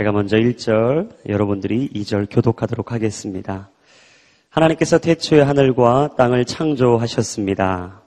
[0.00, 3.68] 제가 먼저 1절, 여러분들이 2절 교독하도록 하겠습니다.
[4.48, 8.00] 하나님께서 태초에 하늘과 땅을 창조하셨습니다.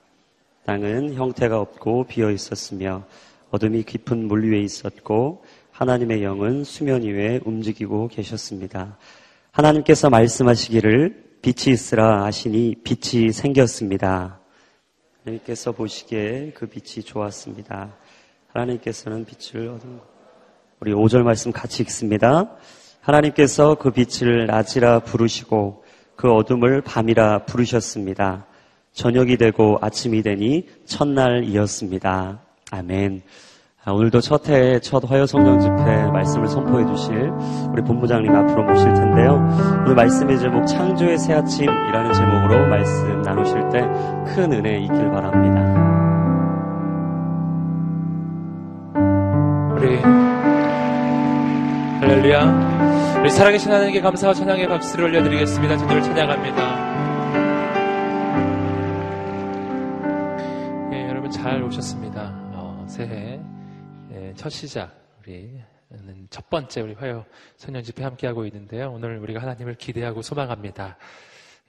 [0.66, 3.03] 땅은 형태가 없고 비어 있었으며
[3.52, 8.98] 어둠이 깊은 물 위에 있었고 하나님의 영은 수면 위에 움직이고 계셨습니다.
[9.52, 14.39] 하나님께서 말씀하시기를 빛이 있으라 하시니 빛이 생겼습니다.
[15.23, 17.95] 하나님께서 보시기에 그 빛이 좋았습니다.
[18.48, 20.02] 하나님께서는 빛을 어둠
[20.83, 22.49] 우리 5절 말씀 같이 읽습니다.
[22.99, 25.85] 하나님께서 그 빛을 낮이라 부르시고
[26.17, 28.45] 그 어둠을 밤이라 부르셨습니다.
[28.91, 32.41] 저녁이 되고 아침이 되니 첫날이었습니다.
[32.71, 33.21] 아멘.
[33.85, 35.71] 아, 오늘도 첫 해, 첫 화요 성령 집회
[36.11, 37.31] 말씀을 선포해 주실
[37.71, 39.35] 우리 본부장님 앞으로 모실 텐데요.
[39.85, 43.79] 오늘 말씀의 제목 창조의 새 아침이라는 제목으로 말씀 나누실 때
[44.35, 45.62] 큰 은혜 있길 바랍니다.
[49.77, 50.32] 우리
[52.04, 53.21] 할렐루야.
[53.21, 55.77] 우리 살아계신 하나님께 감사와 찬양의 박수를 올려드리겠습니다.
[55.77, 56.57] 주님을 찬양합니다.
[60.91, 62.34] 예, 여러분 잘 오셨습니다.
[62.55, 63.40] 어, 새해
[64.12, 64.91] 예, 첫 시작
[65.22, 65.63] 우리는
[66.29, 67.24] 첫 번째 우리 화요
[67.56, 68.91] 소년 집회 함께 하고 있는데요.
[68.91, 70.97] 오늘 우리가 하나님을 기대하고 소망합니다.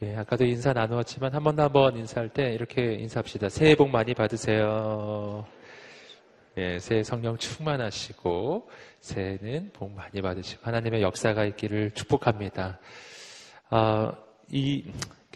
[0.02, 3.50] 예, 아까도 인사 나누었지만 한번더한번 인사할 때 이렇게 인사합시다.
[3.50, 5.46] 새해 복 많이 받으세요.
[6.56, 8.68] 예, 새해 성령 충만하시고
[9.00, 12.78] 새해는 복 많이 받으시고 하나님의 역사가 있기를 축복합니다.
[13.70, 14.12] 아,
[14.50, 14.84] 이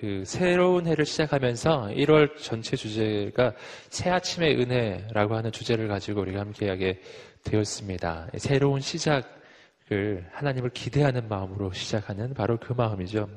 [0.00, 3.52] 그 새로운 해를 시작하면서 1월 전체 주제가
[3.90, 7.00] 새 아침의 은혜라고 하는 주제를 가지고 우리가 함께하게
[7.42, 8.28] 되었습니다.
[8.36, 13.28] 새로운 시작을 하나님을 기대하는 마음으로 시작하는 바로 그 마음이죠.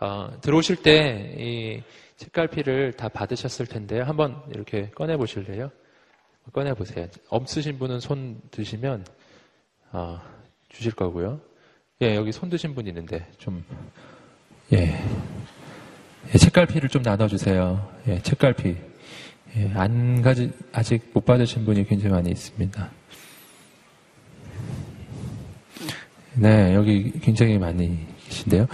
[0.00, 1.82] 어, 들어오실 때 이
[2.16, 4.04] 책갈피를 다 받으셨을 텐데요.
[4.04, 5.70] 한번 이렇게 꺼내 보실래요?
[6.52, 7.06] 꺼내 보세요.
[7.28, 9.04] 없으신 분은 손 드시면
[9.92, 10.20] 어,
[10.68, 11.40] 주실 거고요.
[12.02, 13.64] 예, 여기 손 드신 분 있는데 좀
[14.72, 14.98] 예.
[16.34, 17.88] 예, 책갈피를 좀 나눠주세요.
[18.08, 18.76] 예, 책갈피.
[19.56, 22.90] 예, 안 가지, 아직 못 받으신 분이 굉장히 많이 있습니다.
[26.34, 28.66] 네, 여기 굉장히 많이 계신데요.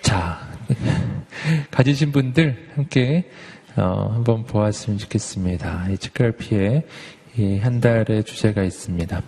[0.00, 0.40] 자,
[1.70, 3.30] 가지신 분들 함께
[3.76, 5.88] 어, 한번 보았으면 좋겠습니다.
[5.90, 6.86] 이 책갈피에
[7.38, 9.22] 이 한 달의 주제가 있습니다.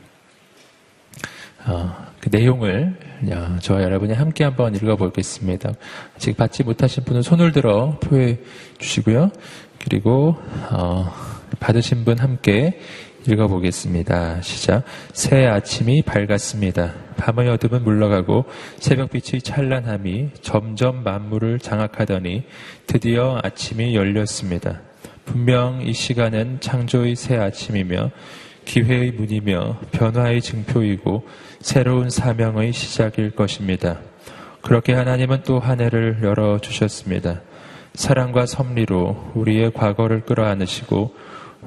[1.67, 2.97] 어, 그 내용을
[3.31, 5.73] 어, 저와 여러분이 함께 한번 읽어보겠습니다.
[6.17, 8.39] 아직 받지 못하신 분은 손을 들어 표해
[8.79, 9.31] 주시고요.
[9.79, 10.37] 그리고
[10.71, 11.13] 어,
[11.61, 12.81] 받으신 분 함께
[13.27, 14.41] 읽어보겠습니다.
[14.43, 14.85] 시작.
[15.13, 16.95] 새 아침이 밝았습니다.
[17.17, 18.45] 밤의 어둠은 물러가고
[18.79, 22.45] 새벽빛이 찬란함이 점점 만물을 장악하더니
[22.87, 24.81] 드디어 아침이 열렸습니다.
[25.25, 28.11] 분명 이 시간은 창조의 새 아침이며
[28.65, 31.27] 기회의 문이며 변화의 증표이고
[31.61, 33.99] 새로운 사명의 시작일 것입니다.
[34.63, 37.43] 그렇게 하나님은 또 한 해를 열어주셨습니다.
[37.95, 41.15] 사랑과 섭리로 우리의 과거를 끌어안으시고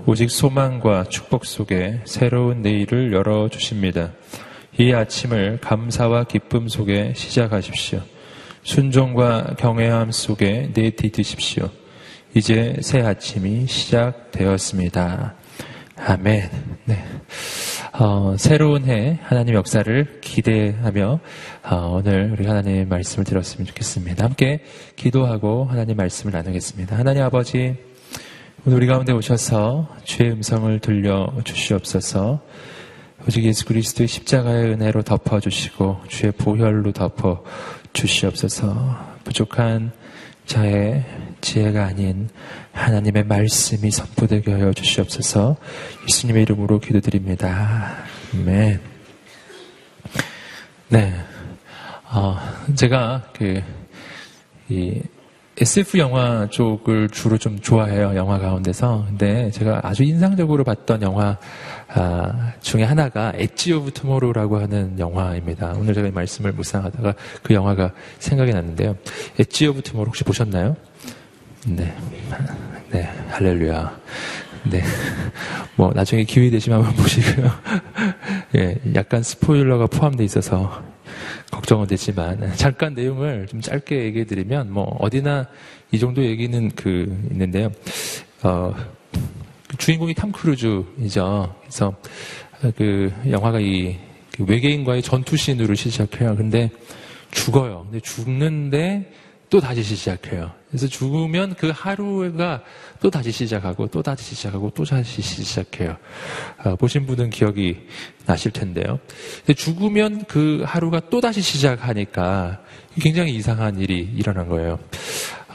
[0.06, 4.12] 오직 소망과 축복 속에 새로운 내일을 열어 주십니다.
[4.78, 8.02] 이 아침을 감사와 기쁨 속에 시작하십시오.
[8.64, 11.70] 순종과 경외함 속에 내디드십시오.
[12.34, 15.36] 이제 새 아침이 시작되었습니다.
[15.98, 16.50] 아멘.
[16.86, 17.04] 네.
[17.94, 21.20] 어, 새로운 해 하나님 역사를 기대하며
[21.64, 24.24] 어, 오늘 우리 하나님의 말씀을 들었으면 좋겠습니다.
[24.24, 24.64] 함께
[24.96, 26.98] 기도하고 하나님 말씀을 나누겠습니다.
[26.98, 27.91] 하나님 아버지
[28.64, 32.40] 오늘 우리 가운데 오셔서 주의 음성을 들려 주시옵소서.
[33.28, 37.44] 오직 예수 그리스도의 십자가의 은혜로 덮어 주시고 주의 보혈로 덮어
[37.94, 39.18] 주시옵소서.
[39.24, 39.92] 부족한
[40.46, 41.04] 저의
[41.42, 42.30] 지혜가 아닌
[42.72, 45.58] 하나님의 말씀이 선포되게 하여 주시옵소서
[46.08, 47.96] 예수님의 이름으로 기도드립니다.
[48.36, 48.80] 아멘.
[50.90, 51.14] 네.
[52.12, 52.38] 어,
[52.76, 53.64] 제가 그,
[54.70, 55.02] 이,
[55.58, 58.16] SF 영화 쪽을 주로 좀 좋아해요.
[58.16, 59.06] 영화 가운데서.
[59.08, 61.38] 근데 제가 아주 인상적으로 봤던 영화
[61.90, 65.74] 아, 중에 하나가 Edge of Tomorrow라고 하는 영화입니다.
[65.78, 68.96] 오늘 제가 이 말씀을 묵상하다가 그 영화가 생각이 났는데요.
[69.38, 70.78] Edge of Tomorrow 혹시 보셨나요?
[71.68, 71.94] 네.
[72.92, 73.10] 네.
[73.30, 74.00] 할렐루야.
[74.72, 74.82] 네.
[75.76, 77.52] 뭐 나중에 기회 되시면 한번 보시고요.
[78.56, 80.91] 예, 약간 스포일러가 포함되어 있어서
[81.52, 85.48] 걱정은 되지만 잠깐 내용을 좀 짧게 얘기해 드리면 뭐 어디나
[85.92, 87.72] 이 정도 얘기는 그 있는데요.
[88.44, 88.74] 어,
[89.78, 91.56] 주인공이 탐 크루즈이죠.
[91.62, 91.94] 그래서
[92.76, 96.36] 그 영화가 이그 외계인과의 전투 씬으로 시작해요.
[96.36, 96.70] 근데
[97.32, 97.88] 죽어요.
[97.90, 99.14] 근데 죽는데
[99.50, 100.61] 또 다시 시작해요.
[100.72, 102.64] 그래서 죽으면 그 하루가
[103.02, 105.98] 또 다시 시작하고 또 다시 시작하고 또 다시 시작해요.
[106.64, 107.78] 어, 보신 분은 기억이
[108.26, 109.00] 나실 텐데요.
[109.56, 112.62] 죽으면 그 하루가 또 다시 시작하니까
[113.02, 114.80] 굉장히 이상한 일이 일어난 거예요.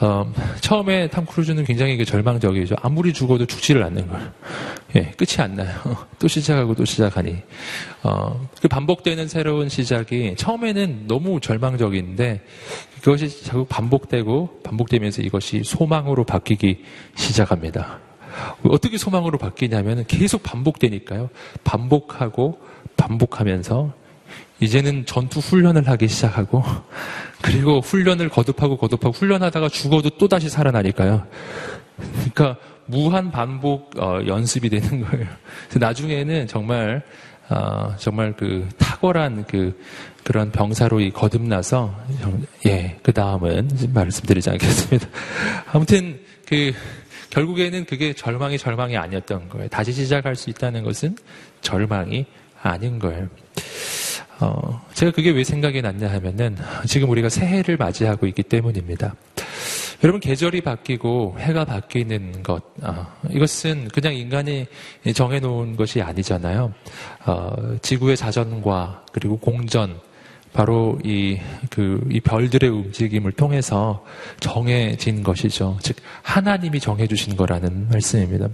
[0.01, 2.77] 어, 처음에 탐 크루즈는 굉장히 그 절망적이죠.
[2.83, 4.31] 아무리 죽어도 죽지를 않는 거예요.
[4.97, 5.81] 예, 끝이 안 나요.
[6.19, 7.37] 또 시작하고 또 시작하니.
[8.03, 12.43] 어, 그 반복되는 새로운 시작이 처음에는 너무 절망적인데
[13.01, 16.83] 그것이 자꾸 반복되고 반복되면서 이것이 소망으로 바뀌기
[17.15, 18.01] 시작합니다.
[18.65, 21.31] 어떻게 소망으로 바뀌냐면 계속 반복되니까요.
[21.65, 22.61] 반복하고
[22.97, 23.93] 반복하면서
[24.61, 26.63] 이제는 전투 훈련을 하기 시작하고
[27.43, 31.27] 그리고 훈련을 거듭하고 거듭하고 훈련하다가 죽어도 또 다시 살아나니까요.
[31.97, 32.57] 그러니까
[32.87, 35.27] 무한 반복 어, 연습이 되는 거예요.
[35.79, 37.03] 나중에는 정말
[37.49, 39.79] 어, 정말 그 탁월한 그
[40.25, 41.95] 그런 병사로 거듭나서
[42.65, 45.07] 예 그 다음은 말씀드리지 않겠습니다.
[45.73, 46.73] 아무튼 그
[47.31, 49.69] 결국에는 그게 절망이 절망이 아니었던 거예요.
[49.69, 51.17] 다시 시작할 수 있다는 것은
[51.61, 52.27] 절망이
[52.61, 53.29] 아닌 거예요.
[54.41, 56.57] 어, 제가 그게 왜 생각이 났냐 하면은
[56.87, 59.15] 지금 우리가 새해를 맞이하고 있기 때문입니다.
[60.05, 64.67] 여러분 계절이 바뀌고 해가 바뀌는 것 어, 이것은 그냥 인간이
[65.15, 66.73] 정해놓은 것이 아니잖아요.
[67.25, 69.99] 어, 지구의 자전과 그리고 공전
[70.57, 71.39] 바로 이,
[71.69, 74.03] 그, 이 별들의 움직임을 통해서
[74.41, 75.77] 정해진 것이죠.
[75.83, 78.49] 즉, 하나님이 정해주신 거라는 말씀입니다.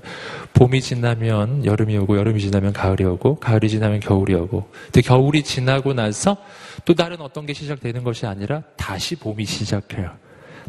[0.52, 5.94] 봄이 지나면 여름이 오고, 여름이 지나면 가을이 오고, 가을이 지나면 겨울이 오고, 근데 겨울이 지나고
[5.94, 6.38] 나서
[6.84, 10.10] 또 다른 어떤 게 시작되는 것이 아니라 다시 봄이 시작해요.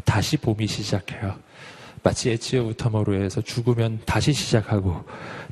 [0.04, 1.34] 다시 봄이 시작해요.
[2.04, 5.02] 마치 에치오 우타모로에서 죽으면 다시 시작하고,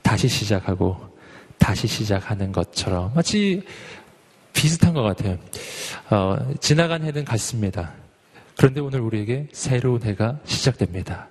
[0.00, 1.10] 다시 시작하고,
[1.58, 3.62] 다시 시작하는 것처럼 마치
[4.52, 5.38] 비슷한 것 같아요.
[6.10, 7.92] 어, 지나간 해는 갔습니다.
[8.56, 11.28] 그런데 오늘 우리에게 새로운 해가 시작됩니다.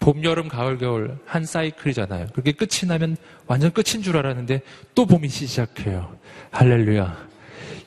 [0.00, 2.28] 봄, 여름, 가을, 겨울 한 사이클이잖아요.
[2.34, 3.16] 그게 끝이 나면
[3.46, 4.60] 완전 끝인 줄 알았는데
[4.94, 6.16] 또 봄이 시작해요.
[6.50, 7.28] 할렐루야.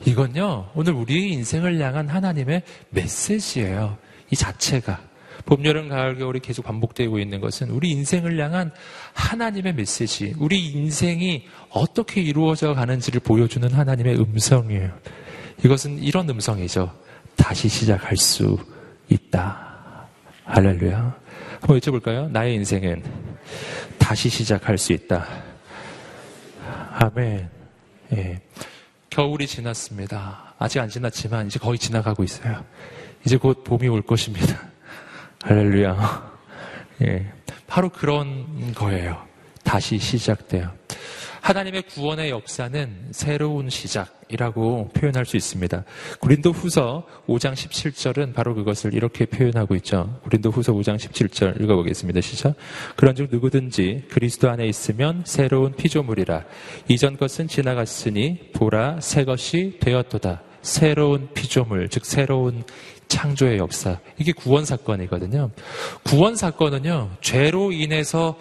[0.04, 3.96] 이건요, 오늘 우리의 인생을 향한 하나님의 메시지예요.
[4.30, 5.11] 이 자체가.
[5.44, 8.70] 봄, 여름, 가을, 겨울이 계속 반복되고 있는 것은 우리 인생을 향한
[9.14, 14.90] 하나님의 메시지, 우리 인생이 어떻게 이루어져 가는지를 보여주는 하나님의 음성이에요.
[15.64, 16.92] 이것은 이런 음성이죠.
[17.36, 18.58] 다시 시작할 수
[19.08, 20.06] 있다.
[20.44, 21.16] 할렐루야.
[21.60, 22.30] 한번 여쭤볼까요?
[22.30, 23.02] 나의 인생은
[23.98, 25.26] 다시 시작할 수 있다.
[26.92, 27.48] 아멘.
[28.12, 28.40] 예.
[29.10, 30.54] 겨울이 지났습니다.
[30.58, 32.64] 아직 안 지났지만 이제 거의 지나가고 있어요.
[33.24, 34.71] 이제 곧 봄이 올 것입니다.
[35.42, 36.32] 할렐루야.
[37.02, 37.32] 예.
[37.66, 39.20] 바로 그런 거예요.
[39.64, 40.70] 다시 시작돼요.
[41.40, 45.84] 하나님의 구원의 역사는 새로운 시작이라고 표현할 수 있습니다.
[46.20, 50.20] 구린도 후서 5장 17절은 바로 그것을 이렇게 표현하고 있죠.
[50.22, 52.20] 구린도 후서 5장 17절 읽어보겠습니다.
[52.20, 52.54] 시작.
[52.94, 56.44] 그런 즉 누구든지 그리스도 안에 있으면 새로운 피조물이라.
[56.88, 60.42] 이전 것은 지나갔으니 보라 새 것이 되었도다.
[60.62, 62.62] 새로운 피조물, 즉 새로운
[63.12, 63.98] 창조의 역사.
[64.16, 65.50] 이게 구원 사건이거든요.
[66.02, 68.38] 구원 사건은요, 죄로 인해서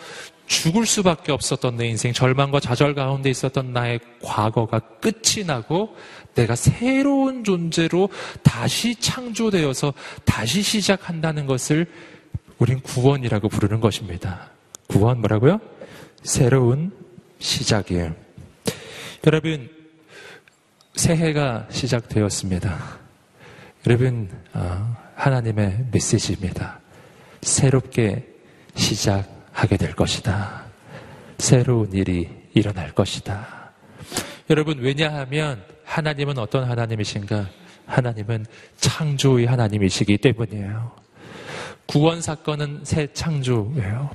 [0.48, 5.96] 죽을 수밖에 없었던 내 인생, 절망과 좌절 가운데 있었던 나의 과거가 끝이 나고
[6.36, 8.10] 내가 새로운 존재로
[8.44, 9.94] 다시 창조되어서
[10.24, 11.86] 다시 시작한다는 것을
[12.58, 14.52] 우린 구원이라고 부르는 것입니다.
[14.88, 15.60] 구원 뭐라고요?
[16.24, 16.92] 새로운
[17.40, 18.16] 시작이에요.
[19.26, 19.70] 여러분,
[20.96, 23.01] 새해가 시작되었습니다.
[23.88, 26.80] 여러분, 어, 하나님의 메시지입니다.
[27.42, 28.28] 새롭게
[28.76, 30.66] 시작하게 될 것이다.
[31.40, 33.72] 새로운 일이 일어날 것이다.
[34.52, 37.50] 여러분, 왜냐하면 하나님은 어떤 하나님이신가?
[37.88, 38.46] 하나님은
[38.78, 40.92] 창조의 하나님이시기 때문이에요.
[41.88, 44.12] 구원 사건은 새 창조예요.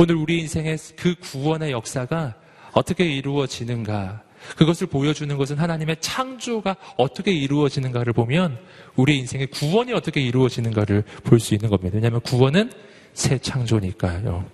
[0.00, 2.34] 오늘 우리 인생의 그 구원의 역사가
[2.72, 4.22] 어떻게 이루어지는가?
[4.56, 8.58] 그것을 보여주는 것은 하나님의 창조가 어떻게 이루어지는가를 보면
[8.96, 11.96] 우리 인생의 구원이 어떻게 이루어지는가를 볼 수 있는 겁니다.
[11.96, 12.70] 왜냐하면 구원은
[13.14, 14.44] 새 창조니까요.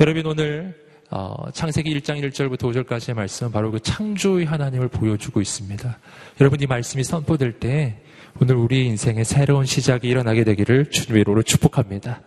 [0.00, 0.74] 여러분 오늘
[1.10, 5.98] 어, 창세기 1장 1절부터 5절까지의 말씀은 바로 그 창조의 하나님을 보여주고 있습니다.
[6.40, 8.00] 여러분 이 말씀이 선포될 때
[8.38, 12.20] 오늘 우리 인생의 새로운 시작이 일어나게 되기를 주님의 이름으로 축복합니다.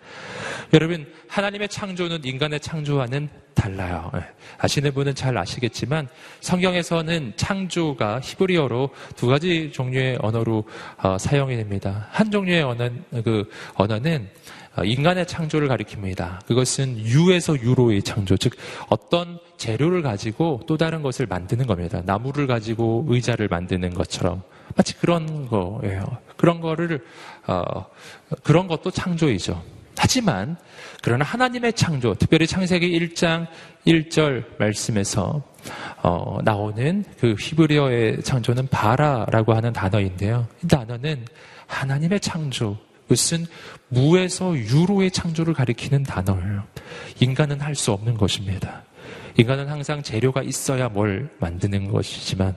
[0.74, 4.12] 여러분 하나님의 창조는 인간의 창조와는 달라요.
[4.16, 4.22] 예.
[4.58, 6.08] 아시는 분은 잘 아시겠지만
[6.42, 10.66] 성경에서는 창조가 히브리어로 두 가지 종류의 언어로
[10.98, 12.08] 어, 사용이 됩니다.
[12.12, 12.90] 한 종류의 언어,
[13.24, 14.30] 그 언어는
[14.76, 16.46] 어, 인간의 창조를 가리킵니다.
[16.48, 18.54] 그것은 유에서 유로의 창조, 즉
[18.90, 22.02] 어떤 재료를 가지고 또 다른 것을 만드는 겁니다.
[22.04, 24.42] 나무를 가지고 의자를 만드는 것처럼
[24.76, 26.18] 마치 그런 거예요.
[26.38, 27.04] 그런 거를
[27.48, 27.86] 어,
[28.44, 29.62] 그런 것도 창조이죠.
[29.98, 30.58] 하지만
[31.02, 33.48] 그러나 하나님의 창조, 특별히 창세기 1장
[33.88, 35.42] 1절 말씀에서
[36.02, 40.48] 어, 나오는 그 히브리어의 창조는 바라라고 하는 단어인데요.
[40.64, 41.26] 이 단어는
[41.68, 43.46] 하나님의 창조, 그것은
[43.90, 46.64] 무에서 유로의 창조를 가리키는 단어예요.
[47.20, 48.84] 인간은 할 수 없는 것입니다.
[49.38, 52.56] 인간은 항상 재료가 있어야 뭘 만드는 것이지만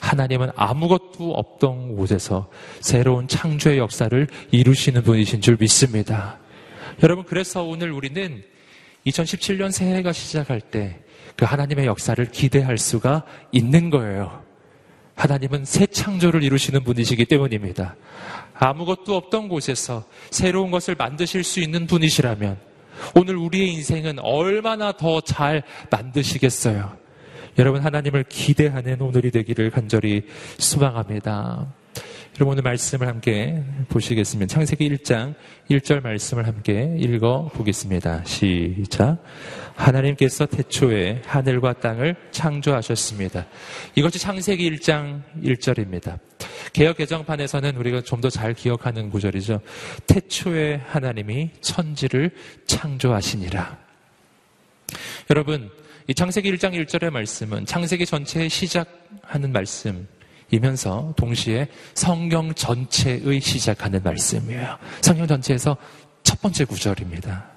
[0.00, 6.38] 하나님은 아무것도 없던 곳에서 새로운 창조의 역사를 이루시는 분이신 줄 믿습니다.
[7.02, 8.42] 여러분, 그래서 오늘 우리는
[9.06, 11.06] 2017년 새해가 시작할 때
[11.36, 14.42] 그 하나님의 역사를 기대할 수가 있는 거예요.
[15.14, 17.96] 하나님은 새 창조를 이루시는 분이시기 때문입니다.
[18.54, 22.58] 아무것도 없던 곳에서 새로운 것을 만드실 수 있는 분이시라면
[23.14, 26.96] 오늘 우리의 인생은 얼마나 더 잘 만드시겠어요?
[27.58, 30.22] 여러분 하나님을 기대하는 오늘이 되기를 간절히
[30.58, 31.66] 소망합니다.
[32.36, 34.52] 여러분 오늘 말씀을 함께 보시겠습니다.
[34.52, 35.34] 창세기 1장
[35.70, 38.24] 1절 말씀을 함께 읽어 보겠습니다.
[38.24, 39.22] 시작.
[39.76, 43.46] 하나님께서 태초에 하늘과 땅을 창조하셨습니다.
[43.94, 46.18] 이것이 창세기 1장 1절입니다.
[46.72, 49.60] 개혁 개정판에서는 우리가 좀 더 잘 기억하는 구절이죠.
[50.06, 52.30] 태초에 하나님이 천지를
[52.66, 53.78] 창조하시니라.
[55.30, 55.70] 여러분,
[56.08, 60.08] 이 창세기 1장 1절의 말씀은 창세기 전체에 시작하는 말씀,
[60.50, 64.78] 이면서 동시에 성경 전체의 시작하는 말씀이에요.
[65.00, 65.76] 성경 전체에서
[66.22, 67.55] 첫 번째 구절입니다.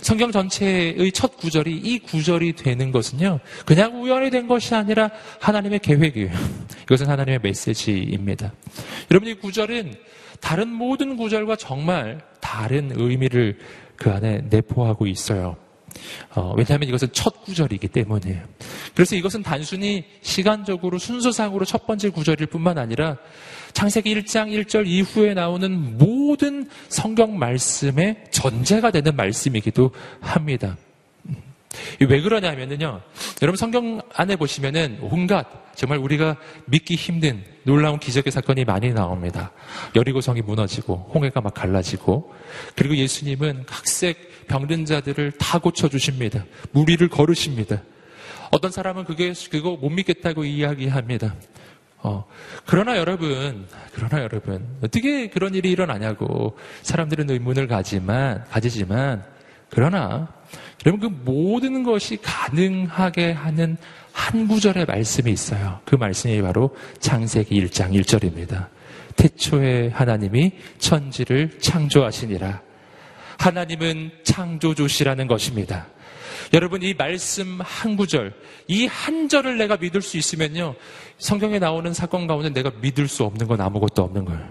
[0.00, 6.30] 성경 전체의 첫 구절이 이 구절이 되는 것은요, 그냥 우연히 된 것이 아니라 하나님의 계획이에요.
[6.84, 8.52] 이것은 하나님의 메시지입니다.
[9.10, 9.94] 여러분, 이 구절은
[10.40, 13.58] 다른 모든 구절과 정말 다른 의미를
[13.96, 15.56] 그 안에 내포하고 있어요.
[16.34, 18.42] 어, 왜냐하면 이것은 첫 구절이기 때문이에요.
[18.98, 23.16] 그래서 이것은 단순히 시간적으로 순서상으로 첫 번째 구절일 뿐만 아니라
[23.72, 30.76] 창세기 1장 1절 이후에 나오는 모든 성경 말씀의 전제가 되는 말씀이기도 합니다.
[32.00, 33.00] 왜 그러냐면요.
[33.40, 39.52] 여러분 성경 안에 보시면은 온갖 정말 우리가 믿기 힘든 놀라운 기적의 사건이 많이 나옵니다.
[39.94, 42.34] 여리고성이 무너지고 홍해가 막 갈라지고
[42.74, 46.44] 그리고 예수님은 각색 병든 자들을 다 고쳐 주십니다.
[46.72, 47.80] 무리를 걸으십니다.
[48.50, 51.34] 어떤 사람은 그게 그거 못 믿겠다고 이야기합니다.
[51.98, 52.24] 어,
[52.64, 59.24] 그러나 여러분, 그러나 여러분, 어떻게 그런 일이 일어나냐고 사람들은 의문을 가지만, 가지지만,
[59.70, 60.28] 그러나,
[60.86, 63.76] 여러분 그 모든 것이 가능하게 하는
[64.12, 65.80] 한 구절의 말씀이 있어요.
[65.84, 68.68] 그 말씀이 바로 창세기 1장 1절입니다.
[69.16, 72.62] 태초에 하나님이 천지를 창조하시니라.
[73.38, 75.86] 하나님은 창조주시라는 것입니다.
[76.52, 78.32] 여러분 이 말씀 한 구절,
[78.68, 80.74] 이 한 절을 내가 믿을 수 있으면요.
[81.18, 84.48] 성경에 나오는 사건 가운데 내가 믿을 수 없는 건 아무것도 없는 거예요.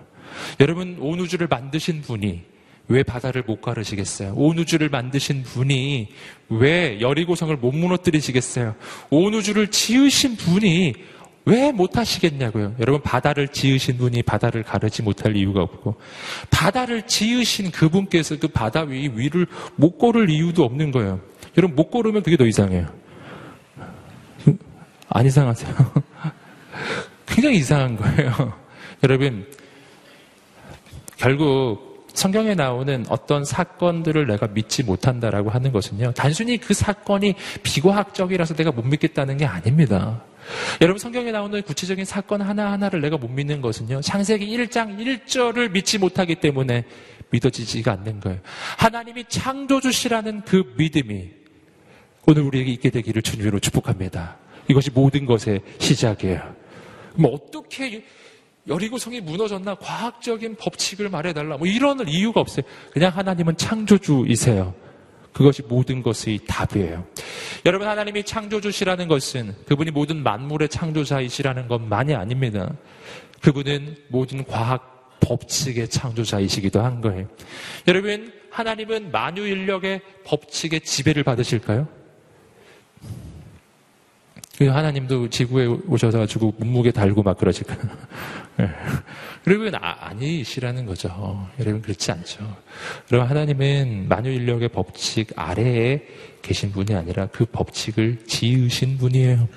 [0.60, 2.42] 여러분 온 우주를 만드신 분이
[2.89, 4.34] 왜 바다를 못 가르시겠어요?
[4.36, 6.10] 온 우주를 만드신 분이
[6.50, 8.75] 왜 여리고성을 못 무너뜨리시겠어요?
[9.10, 10.94] 온 우주를 지으신 분이
[11.46, 12.75] 왜 못하시겠냐고요.
[12.80, 15.96] 여러분 바다를 지으신 분이 바다를 가르지 못할 이유가 없고
[16.50, 21.22] 바다를 지으신 그분께서 그 바다 위 위를 못 걸을 이유도 없는 거예요.
[21.58, 22.88] 여러분 못 걸으면 그게 더 이상해요.
[25.10, 25.74] 안 이상하세요?
[27.26, 28.54] 굉장히 이상한 거예요.
[29.04, 29.46] 여러분
[31.18, 36.14] 결국 성경에 나오는 어떤 사건들을 내가 믿지 못한다라고 하는 것은요.
[36.14, 40.24] 단순히 그 사건이 비과학적이라서 내가 못 믿겠다는 게 아닙니다.
[40.82, 44.02] 여러분 성경에 나오는 구체적인 사건 하나하나를 내가 못 믿는 것은요.
[44.02, 46.86] 창세기 1장 1절을 믿지 못하기 때문에
[47.30, 48.40] 믿어지지가 않는 거예요.
[48.78, 51.30] 하나님이 창조주시라는 그 믿음이
[52.27, 54.36] 오늘 우리에게 있게 되기를 주님으로 축복합니다.
[54.67, 56.55] 이것이 모든 것의 시작이에요.
[57.15, 58.03] 뭐 어떻게
[58.67, 62.65] 여리고 성이 무너졌나 과학적인 법칙을 말해달라 뭐 이런 이유가 없어요.
[62.91, 64.74] 그냥 하나님은 창조주이세요.
[65.31, 67.07] 그것이 모든 것의 답이에요.
[67.65, 72.74] 여러분 하나님이 창조주시라는 것은 그분이 모든 만물의 창조자이시라는 것만이 아닙니다.
[73.41, 77.27] 그분은 모든 과학 법칙의 창조자이시기도 한 거예요.
[77.88, 81.97] 여러분 하나님은 만유 인력의 법칙의 지배를 받으실까요?
[84.58, 87.78] 그 하나님도 지구에 오셔서 가지고 몸무게 달고 막 그러실까요?
[88.58, 88.68] 네.
[89.46, 91.48] 여러분 아, 아니시라는 거죠.
[91.60, 92.58] 여러분 그렇지 않죠.
[93.12, 96.02] 여러분 하나님은 만유 인력의 법칙 아래에
[96.42, 99.48] 계신 분이 아니라 그 법칙을 지으신 분이에요.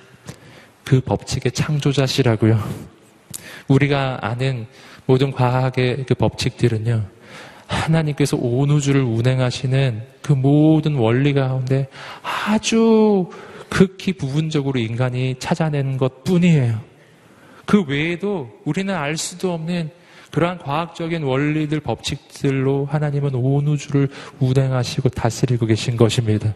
[0.85, 2.63] 그 법칙의 창조자시라고요.
[3.69, 4.67] 우리가 아는
[5.07, 7.07] 모든 과학의 그 법칙들은요.
[7.67, 11.89] 하나님께서 온 우주를 운행하시는 그 모든 원리 가운데
[12.23, 13.31] 아주
[13.71, 16.81] 극히 부분적으로 인간이 찾아낸 것 뿐이에요.
[17.65, 19.91] 그 외에도 우리는 알 수도 없는
[20.33, 24.09] 그러한 과학적인 원리들, 법칙들로 하나님은 온 우주를
[24.39, 26.55] 운행하시고 다스리고 계신 것입니다.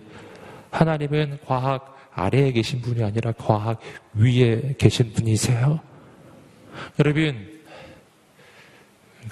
[0.71, 3.81] 하나님은 과학 아래에 계신 분이 아니라 과학
[4.15, 5.81] 위에 계신 분이세요.
[6.99, 7.54] 여러분,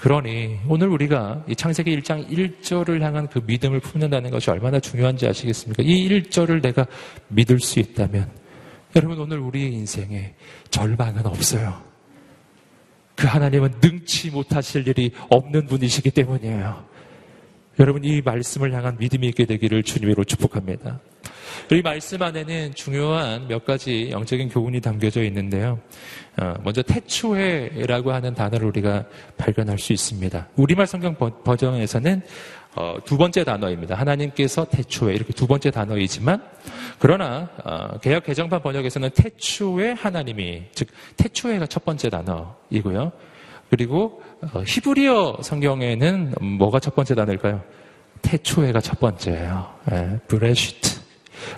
[0.03, 5.81] 그러니 오늘 우리가 이 창세기 1장 1절을 향한 그 믿음을 품는다는 것이 얼마나 중요한지 아시겠습니까?
[5.81, 6.85] 이 1절을 내가
[7.29, 8.29] 믿을 수 있다면
[8.97, 10.33] 여러분 오늘 우리의 인생에
[10.71, 11.81] 절망은 없어요.
[13.15, 16.83] 그 하나님은 능치 못하실 일이 없는 분이시기 때문이에요.
[17.79, 20.99] 여러분 이 말씀을 향한 믿음이 있게 되기를 주님으로 축복합니다.
[21.71, 25.79] 이 말씀 안에는 중요한 몇 가지 영적인 교훈이 담겨져 있는데요.
[26.37, 29.05] 어, 먼저 태초회라고 하는 단어를 우리가
[29.37, 30.47] 발견할 수 있습니다.
[30.55, 32.21] 우리말 성경 버전에서는
[32.75, 33.95] 어, 두 번째 단어입니다.
[33.95, 36.43] 하나님께서 태초에 이렇게 두 번째 단어이지만
[36.97, 43.11] 그러나 어, 개혁 개정판 번역에서는 태초에 하나님이 즉 태초에가 첫 번째 단어이고요.
[43.69, 44.21] 그리고
[44.67, 47.63] 히브리어 성경에는 뭐가 첫 번째 단어일까요?
[48.21, 49.73] 태초에가 첫 번째예요.
[49.91, 50.92] 예, 브레시트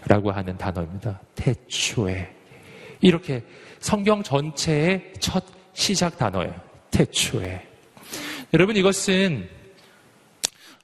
[0.08, 1.20] 라고 하는 단어입니다.
[1.36, 2.34] 태초에
[3.02, 3.44] 이렇게
[3.80, 6.54] 성경 전체의 첫 시작 단어예요.
[6.92, 7.62] 태초에.
[8.54, 9.50] 여러분 이것은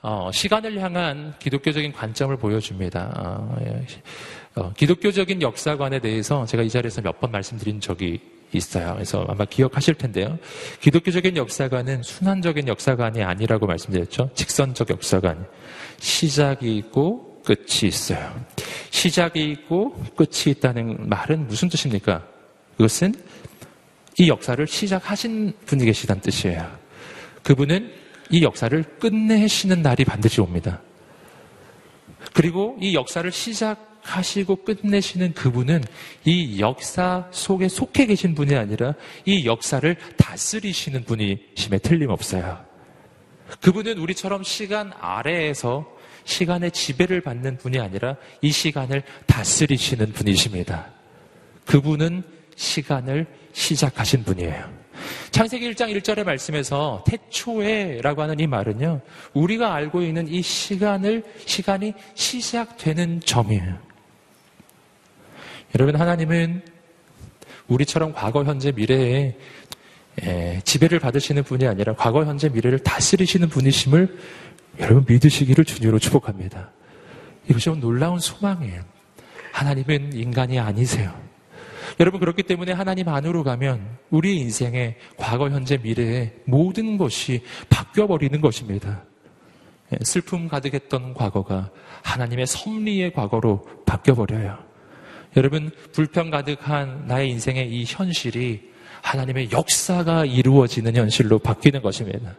[0.03, 3.13] 어, 시간을 향한 기독교적인 관점을 보여줍니다.
[3.17, 3.85] 어, 예.
[4.55, 8.19] 어, 기독교적인 역사관에 대해서 제가 이 자리에서 몇 번 말씀드린 적이
[8.51, 8.93] 있어요.
[8.95, 10.37] 그래서 아마 기억하실 텐데요.
[10.81, 14.31] 기독교적인 역사관은 순환적인 역사관이 아니라고 말씀드렸죠.
[14.33, 15.45] 직선적 역사관.
[15.99, 18.33] 시작이 있고 끝이 있어요.
[18.89, 22.25] 시작이 있고 끝이 있다는 말은 무슨 뜻입니까?
[22.77, 23.13] 그것은
[24.17, 26.79] 이 역사를 시작하신 분이 계시다는 뜻이에요.
[27.43, 27.91] 그분은
[28.29, 30.81] 이 역사를 끝내시는 날이 반드시 옵니다.
[32.33, 35.83] 그리고 이 역사를 시작하시고 끝내시는 그분은
[36.25, 38.93] 이 역사 속에 속해 계신 분이 아니라
[39.25, 42.63] 이 역사를 다스리시는 분이심에 틀림없어요.
[43.59, 45.85] 그분은 우리처럼 시간 아래에서
[46.25, 50.91] 시간의 지배를 받는 분이 아니라 이 시간을 다스리시는 분이십니다.
[51.65, 52.23] 그분은
[52.55, 54.81] 시간을 시작하신 분이에요.
[55.31, 59.01] 창세기 1장 1절의 말씀에서 태초에라고 하는 이 말은요,
[59.33, 63.79] 우리가 알고 있는 이 시간을, 시간이 시작되는 점이에요.
[65.75, 66.61] 여러분, 하나님은
[67.67, 69.35] 우리처럼 과거, 현재, 미래에
[70.65, 74.17] 지배를 받으시는 분이 아니라 과거, 현재, 미래를 다스리시는 분이심을
[74.79, 76.71] 여러분 믿으시기를 주님으로 축복합니다.
[77.49, 78.83] 이것이 놀라운 소망이에요.
[79.51, 81.13] 하나님은 인간이 아니세요.
[81.99, 88.39] 여러분 그렇기 때문에 하나님 안으로 가면 우리 인생의 과거, 현재, 미래의 모든 것이 바뀌어 버리는
[88.39, 89.03] 것입니다.
[89.93, 91.69] 예, 슬픔 가득했던 과거가
[92.03, 94.57] 하나님의 섭리의 과거로 바뀌어 버려요.
[95.37, 102.35] 여러분 불평 가득한 나의 인생의 이 현실이 하나님의 역사가 이루어지는 현실로 바뀌는 것입니다.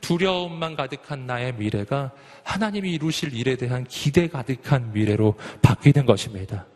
[0.00, 6.66] 두려움만 가득한 나의 미래가 하나님이 이루실 일에 대한 기대 가득한 미래로 바뀌는 것입니다.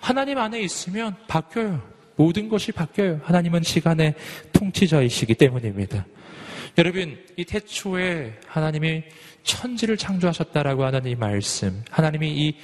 [0.00, 1.82] 하나님 안에 있으면 바뀌어요.
[2.16, 3.20] 모든 것이 바뀌어요.
[3.24, 4.14] 하나님은 시간의
[4.52, 6.06] 통치자이시기 때문입니다.
[6.78, 9.04] 여러분, 이 태초에 하나님이
[9.42, 12.54] 천지를 창조하셨다라고 하는 이 말씀, 하나님이 이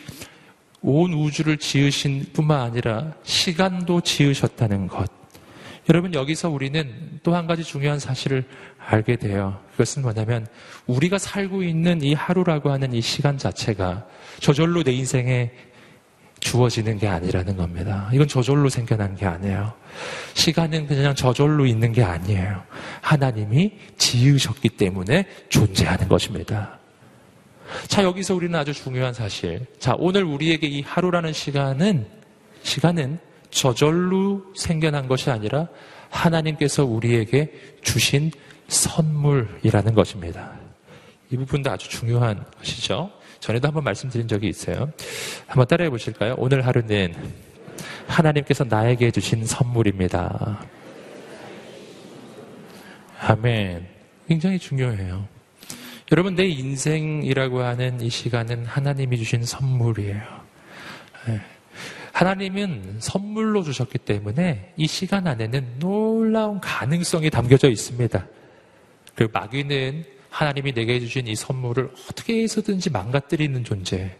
[0.83, 5.19] 온 우주를 지으신 뿐만 아니라 시간도 지으셨다는 것.
[5.90, 8.44] 여러분, 여기서 우리는 또 한 가지 중요한 사실을
[8.79, 9.59] 알게 돼요.
[9.72, 10.46] 그것은 뭐냐면,
[10.87, 14.07] 우리가 살고 있는 이 하루라고 하는 이 시간 자체가
[14.38, 15.50] 저절로 내 인생에
[16.38, 18.09] 주어지는 게 아니라는 겁니다.
[18.12, 19.74] 이건 저절로 생겨난 게 아니에요.
[20.35, 22.62] 시간은 그냥 저절로 있는 게 아니에요.
[23.00, 26.79] 하나님이 지으셨기 때문에 존재하는 것입니다.
[27.88, 29.66] 자, 여기서 우리는 아주 중요한 사실.
[29.81, 32.07] 자, 오늘 우리에게 이 하루라는 시간은,
[32.62, 33.18] 시간은
[33.51, 35.69] 저절로 생겨난 것이 아니라
[36.11, 38.31] 하나님께서 우리에게 주신
[38.69, 40.53] 선물이라는 것입니다.
[41.31, 43.11] 이 부분도 아주 중요한 것이죠.
[43.41, 44.93] 전에도 한번 말씀드린 적이 있어요.
[45.47, 46.35] 한번 따라해 보실까요?
[46.39, 47.15] 오늘 하루는
[48.07, 50.61] 하나님께서 나에게 주신 선물입니다.
[53.21, 53.87] 아멘.
[54.29, 55.27] 굉장히 중요해요.
[56.13, 60.21] 여러분, 내 인생이라고 하는 이 시간은 하나님이 주신 선물이에요.
[62.20, 62.24] 예.
[62.24, 68.26] 하나님은 선물로 주셨기 때문에 이 시간 안에는 놀라운 가능성이 담겨져 있습니다.
[69.14, 74.16] 그 마귀는 하나님이 내게 주신 이 선물을 어떻게 해서든지 망가뜨리는 존재.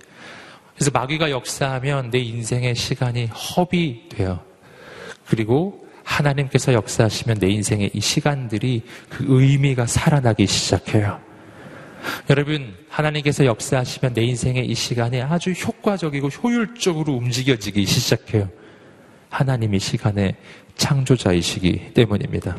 [0.75, 4.41] 그래서 마귀가 역사하면 내 인생의 시간이 허비 돼요.
[5.27, 11.30] 그리고 하나님께서 역사하시면 내 인생의 이 시간들이 그 의미가 살아나기 시작해요.
[12.29, 18.49] 여러분, 하나님께서 역사하시면 내 인생의 이 시간이 아주 효과적이고 효율적으로 움직여지기 시작해요.
[19.31, 20.37] 하나님이 시간의
[20.77, 22.59] 창조자이시기 때문입니다.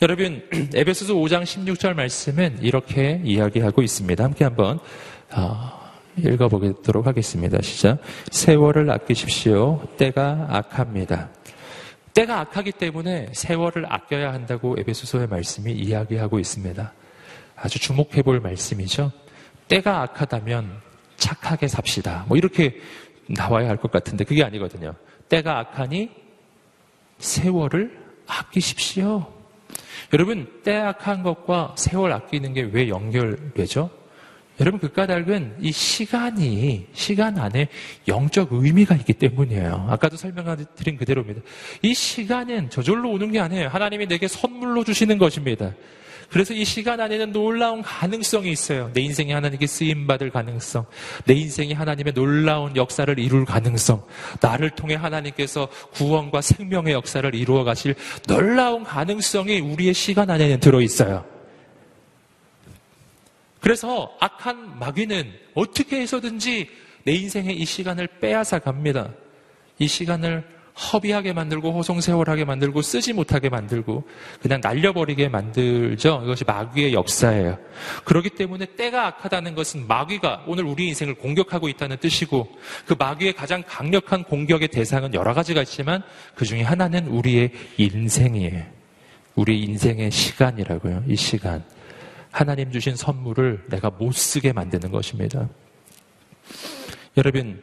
[0.00, 0.42] 여러분,
[0.74, 4.22] 에베소서 5장 16절 말씀은 이렇게 이야기하고 있습니다.
[4.22, 4.78] 함께 한번
[5.32, 5.78] 어,
[6.16, 7.60] 읽어보도록 하겠습니다.
[7.62, 8.00] 시작.
[8.30, 9.86] 세월을 아끼십시오.
[9.96, 11.30] 때가 악합니다.
[12.14, 16.92] 때가 악하기 때문에 세월을 아껴야 한다고 에베소서의 말씀이 이야기하고 있습니다.
[17.60, 19.12] 아주 주목해 볼 말씀이죠.
[19.68, 20.80] 때가 악하다면
[21.16, 22.24] 착하게 삽시다.
[22.28, 22.80] 뭐 이렇게
[23.28, 24.94] 나와야 할 것 같은데 그게 아니거든요.
[25.28, 26.10] 때가 악하니
[27.18, 29.32] 세월을 아끼십시오.
[30.12, 33.90] 여러분, 때 악한 것과 세월 아끼는 게 왜 연결되죠?
[34.60, 37.68] 여러분 그 까닭은 이 시간이 시간 안에
[38.08, 39.86] 영적 의미가 있기 때문이에요.
[39.88, 41.42] 아까도 설명드린 그대로입니다.
[41.82, 43.68] 이 시간은 저절로 오는 게 아니에요.
[43.68, 45.72] 하나님이 내게 선물로 주시는 것입니다.
[46.30, 48.90] 그래서 이 시간 안에는 놀라운 가능성이 있어요.
[48.92, 50.84] 내 인생이 하나님께 쓰임 받을 가능성,
[51.24, 54.04] 내 인생이 하나님의 놀라운 역사를 이룰 가능성,
[54.40, 57.94] 나를 통해 하나님께서 구원과 생명의 역사를 이루어 가실
[58.26, 61.24] 놀라운 가능성이 우리의 시간 안에는 들어 있어요.
[63.60, 66.68] 그래서 악한 마귀는 어떻게 해서든지
[67.04, 69.10] 내 인생의 이 시간을 빼앗아 갑니다.
[69.78, 74.04] 이 시간을 허비하게 만들고 호송세월하게 만들고 쓰지 못하게 만들고
[74.40, 76.22] 그냥 날려버리게 만들죠.
[76.24, 77.58] 이것이 마귀의 역사예요.
[78.04, 82.48] 그렇기 때문에 때가 악하다는 것은 마귀가 오늘 우리 인생을 공격하고 있다는 뜻이고
[82.86, 86.02] 그 마귀의 가장 강력한 공격의 대상은 여러 가지가 있지만
[86.34, 88.62] 그 중에 하나는 우리의 인생이에요.
[89.34, 91.04] 우리 인생의 시간이라고요.
[91.08, 91.64] 이 시간.
[92.30, 95.48] 하나님 주신 선물을 내가 못 쓰게 만드는 것입니다.
[97.16, 97.60] 여러분,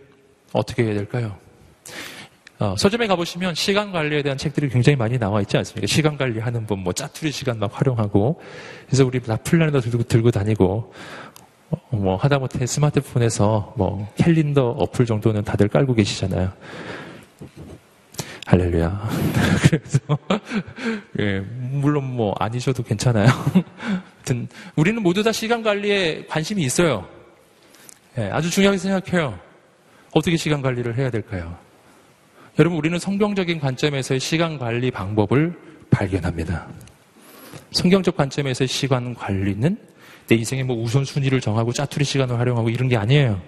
[0.51, 1.38] 어떻게 해야 될까요?
[2.57, 5.87] 어, 서점에 가보시면 시간 관리에 대한 책들이 굉장히 많이 나와 있지 않습니까?
[5.87, 8.39] 시간 관리하는 법, 뭐 짜투리 시간 막 활용하고,
[8.85, 10.93] 그래서 우리 다 플랜도 들고, 들고 다니고,
[11.69, 16.51] 어, 뭐 하다못해 스마트폰에서 뭐 캘린더 어플 정도는 다들 깔고 계시잖아요.
[18.45, 19.09] 할렐루야.
[19.67, 19.99] 그래서
[21.19, 23.27] 예, 물론 뭐 아니셔도 괜찮아요.
[24.17, 27.07] 하여튼 우리는 모두 다 시간 관리에 관심이 있어요.
[28.17, 29.37] 예, 아주 중요하게 생각해요.
[30.13, 31.64] 어떻게 시간 관리를 해야 될까요?
[32.57, 35.53] 여러분 우리는 성경적인 관점에서의 시간 관리 방법을
[35.89, 36.67] 발견합니다.
[37.71, 39.77] 성경적 관점에서의 시간 관리는
[40.27, 43.41] 내 인생의 뭐 우선순위를 정하고 짜투리 시간을 활용하고 이런 게 아니에요.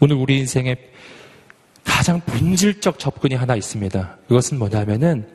[0.00, 0.78] 오늘 우리 인생의
[1.84, 4.16] 가장 본질적 접근이 하나 있습니다.
[4.28, 5.28] 그것은 뭐냐면은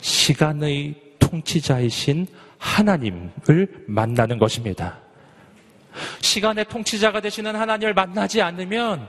[0.00, 2.26] 시간의 통치자이신
[2.58, 4.98] 하나님을 만나는 것입니다.
[6.20, 9.08] 시간의 통치자가 되시는 하나님을 만나지 않으면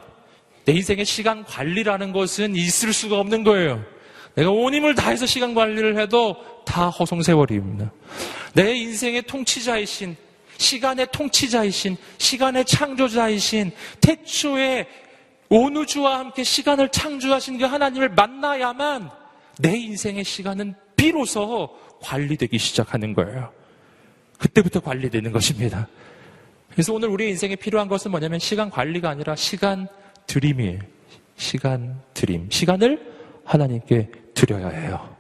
[0.67, 3.85] 내 인생의 시간 관리라는 것은 있을 수가 없는 거예요.
[4.35, 7.89] 내가 온 힘을 다해서 시간 관리를 해도 다 허송세월입니다.
[8.53, 10.17] 내 인생의 통치자이신,
[10.57, 14.87] 시간의 통치자이신, 시간의 창조자이신, 태초에
[15.47, 19.09] 온 우주와 함께 시간을 창조하신 그 하나님을 만나야만
[19.59, 23.53] 내 인생의 시간은 비로소 관리되기 시작하는 거예요.
[24.37, 25.87] 그때부터 관리되는 것입니다.
[26.69, 29.87] 그래서 오늘 우리 인생에 필요한 것은 뭐냐면 시간 관리가 아니라 시간
[30.27, 30.79] 드림이에요.
[31.37, 32.47] 시간 드림.
[32.49, 33.13] 시간을
[33.45, 35.15] 하나님께 드려야 해요.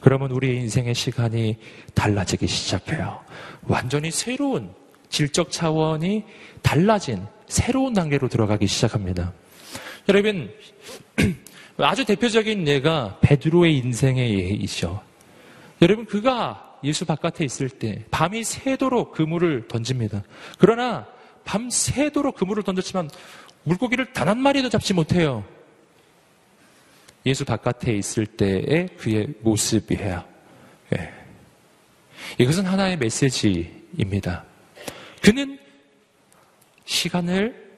[0.00, 1.56] 그러면 우리 인생의 시간이
[1.94, 3.20] 달라지기 시작해요.
[3.62, 4.72] 완전히 새로운
[5.08, 6.24] 질적 차원이
[6.62, 9.32] 달라진 새로운 단계로 들어가기 시작합니다.
[10.08, 10.52] 여러분,
[11.78, 15.00] 아주 대표적인 예가 베드로의 인생의 예이죠.
[15.82, 20.22] 여러분, 그가 예수 바깥에 있을 때 밤이 새도록 그물을 던집니다.
[20.58, 21.06] 그러나
[21.44, 23.08] 밤 새도록 그물을 던졌지만
[23.68, 25.44] 물고기를 단 한 마리도 잡지 못해요.
[27.26, 30.24] 예수 바깥에 있을 때의 그의 모습이에요.
[30.94, 31.12] 예.
[32.38, 34.44] 이것은 하나의 메시지입니다.
[35.22, 35.58] 그는
[36.84, 37.68] 시간을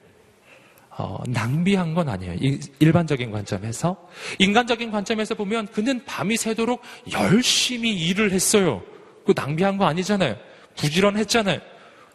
[0.97, 2.35] 어, 낭비한 건 아니에요.
[2.79, 4.09] 일반적인 관점에서.
[4.39, 6.81] 인간적인 관점에서 보면 그는 밤이 새도록
[7.13, 8.83] 열심히 일을 했어요.
[9.25, 10.35] 그 낭비한 거 아니잖아요.
[10.75, 11.59] 부지런했잖아요.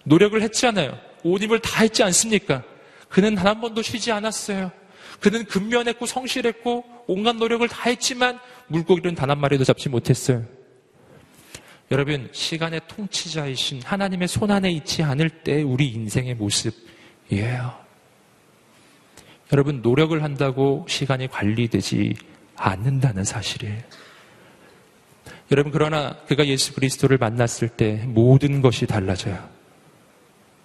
[0.05, 0.99] 노력을 했잖아요.
[1.25, 2.62] 옷 입을 다 했지 않습니까?
[3.09, 4.71] 그는 단 한 번도 쉬지 않았어요.
[5.21, 8.38] 그는 근면했고 성실했고 온갖 노력을 다 했지만
[8.69, 10.45] 물고기는 단 한 마리도 잡지 못했어요.
[11.92, 17.79] 여러분, 시간의 통치자이신 하나님의 손 안에 있지 않을 때 우리 인생의 모습이에요.
[19.53, 22.14] 여러분, 노력을 한다고 시간이 관리되지
[22.57, 23.81] 않는다는 사실이에요.
[25.53, 29.49] 여러분, 그러나 그가 예수 그리스도를 만났을 때 모든 것이 달라져요.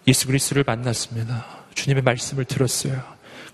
[0.07, 1.60] 예수 그리스도를 만났습니다.
[1.73, 3.01] 주님의 말씀을 들었어요.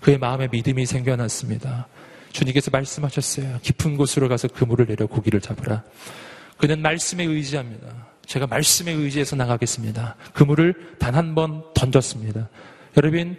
[0.00, 1.88] 그의 마음에 믿음이 생겨났습니다.
[2.32, 3.58] 주님께서 말씀하셨어요.
[3.62, 5.82] 깊은 곳으로 가서 그물을 내려 고기를 잡으라.
[6.56, 8.08] 그는 말씀에 의지합니다.
[8.26, 10.16] 제가 말씀에 의지해서 나가겠습니다.
[10.34, 12.48] 그물을 단 한 번 던졌습니다.
[12.96, 13.38] 여러분,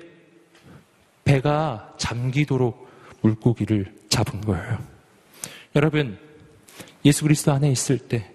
[1.23, 2.89] 배가 잠기도록
[3.21, 4.79] 물고기를 잡은 거예요.
[5.75, 6.17] 여러분,
[7.05, 8.31] 예수 그리스도 안에 있을 때,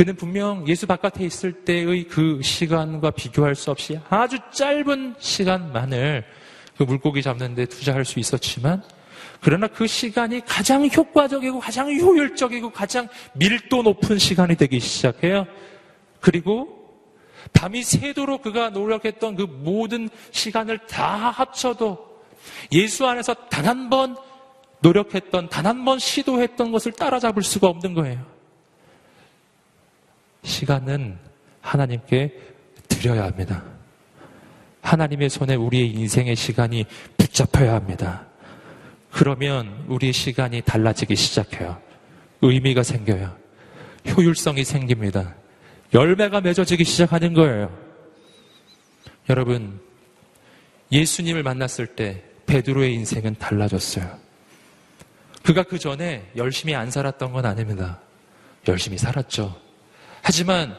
[0.00, 6.24] 그는 분명 예수 바깥에 있을 때의 그 시간과 비교할 수 없이 아주 짧은 시간만을
[6.78, 8.82] 그 물고기 잡는데 투자할 수 있었지만,
[9.42, 15.46] 그러나 그 시간이 가장 효과적이고 가장 효율적이고 가장 밀도 높은 시간이 되기 시작해요.
[16.18, 16.96] 그리고
[17.52, 22.22] 밤이 새도록 그가 노력했던 그 모든 시간을 다 합쳐도
[22.72, 24.16] 예수 안에서 단 한 번
[24.80, 28.39] 노력했던, 단 한 번 시도했던 것을 따라잡을 수가 없는 거예요.
[30.42, 31.18] 시간은
[31.60, 32.32] 하나님께
[32.88, 33.62] 드려야 합니다.
[34.82, 36.84] 하나님의 손에 우리의 인생의 시간이
[37.16, 38.26] 붙잡혀야 합니다.
[39.10, 41.80] 그러면 우리의 시간이 달라지기 시작해요.
[42.42, 43.36] 의미가 생겨요.
[44.16, 45.34] 효율성이 생깁니다.
[45.92, 47.76] 열매가 맺어지기 시작하는 거예요.
[49.28, 49.80] 여러분,
[50.92, 54.18] 예수님을 만났을 때 베드로의 인생은 달라졌어요.
[55.42, 58.00] 그가 그 전에 열심히 안 살았던 건 아닙니다.
[58.68, 59.69] 열심히 살았죠.
[60.22, 60.76] 하지만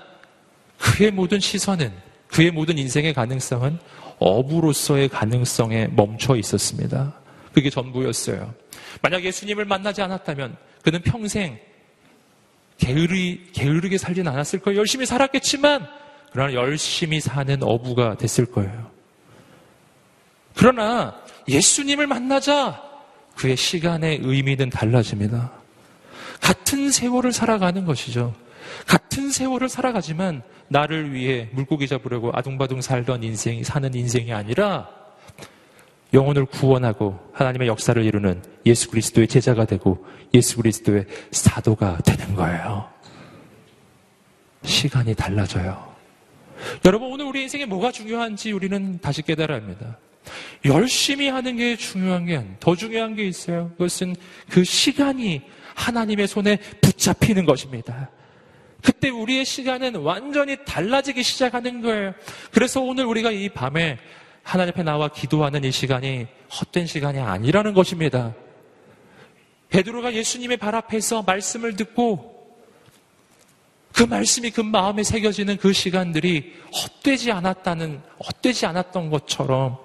[0.77, 1.91] 그의 모든 시선은,
[2.27, 3.79] 그의 모든 인생의 가능성은
[4.19, 7.13] 어부로서의 가능성에 멈춰 있었습니다.
[7.53, 8.53] 그게 전부였어요.
[9.01, 11.59] 만약 예수님을 만나지 않았다면 그는 평생
[12.77, 14.79] 게으르, 게으르게 살진 않았을 거예요.
[14.79, 15.87] 열심히 살았겠지만,
[16.31, 18.89] 그러나 열심히 사는 어부가 됐을 거예요.
[20.55, 21.15] 그러나
[21.47, 22.81] 예수님을 만나자
[23.35, 25.51] 그의 시간의 의미는 달라집니다.
[26.41, 28.33] 같은 세월을 살아가는 것이죠.
[28.87, 34.89] 같은 세월을 살아가지만 나를 위해 물고기 잡으려고 아둥바둥 살던 인생이 사는 인생이 아니라
[36.13, 42.89] 영혼을 구원하고 하나님의 역사를 이루는 예수 그리스도의 제자가 되고 예수 그리스도의 사도가 되는 거예요.
[44.63, 45.91] 시간이 달라져요.
[46.85, 49.97] 여러분, 오늘 우리 인생에 뭐가 중요한지 우리는 다시 깨달아야 합니다.
[50.65, 53.69] 열심히 하는 게 중요한 게더 중요한 게 있어요.
[53.71, 54.15] 그것은
[54.49, 55.41] 그 시간이
[55.75, 58.09] 하나님의 손에 붙잡히는 것입니다.
[58.83, 62.13] 그때 우리의 시간은 완전히 달라지기 시작하는 거예요.
[62.51, 63.97] 그래서 오늘 우리가 이 밤에
[64.43, 66.27] 하나님 앞에 나와 기도하는 이 시간이
[66.59, 68.33] 헛된 시간이 아니라는 것입니다.
[69.69, 72.31] 베드로가 예수님의 발 앞에서 말씀을 듣고
[73.93, 79.77] 그 말씀이 그 마음에 새겨지는 그 시간들이 헛되지 않았다는, 헛되지 않았던 것처럼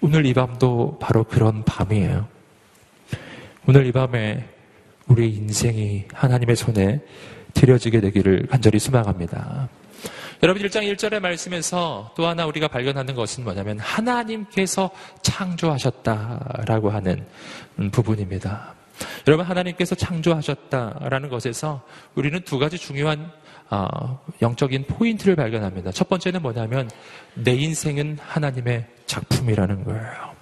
[0.00, 2.28] 오늘 이 밤도 바로 그런 밤이에요.
[3.66, 4.48] 오늘 이 밤에
[5.06, 7.00] 우리 인생이 하나님의 손에
[7.54, 9.68] 들여지게 되기를 간절히 소망합니다.
[10.42, 14.90] 여러분 1장 1절의 말씀에서 또 하나 우리가 발견하는 것은 뭐냐면 하나님께서
[15.22, 17.24] 창조하셨다라고 하는
[17.92, 18.74] 부분입니다.
[19.28, 21.82] 여러분 하나님께서 창조하셨다라는 것에서
[22.16, 23.30] 우리는 두 가지 중요한
[23.70, 25.92] 어, 영적인 포인트를 발견합니다.
[25.92, 26.90] 첫 번째는 뭐냐면
[27.34, 30.32] 내 인생은 하나님의 작품이라는 거예요.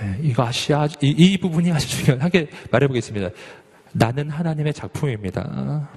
[0.00, 3.28] 예, 이거 아시아 이, 이 부분이 아주 중요하게 말해보겠습니다.
[3.92, 5.88] 나는 하나님의 작품입니다.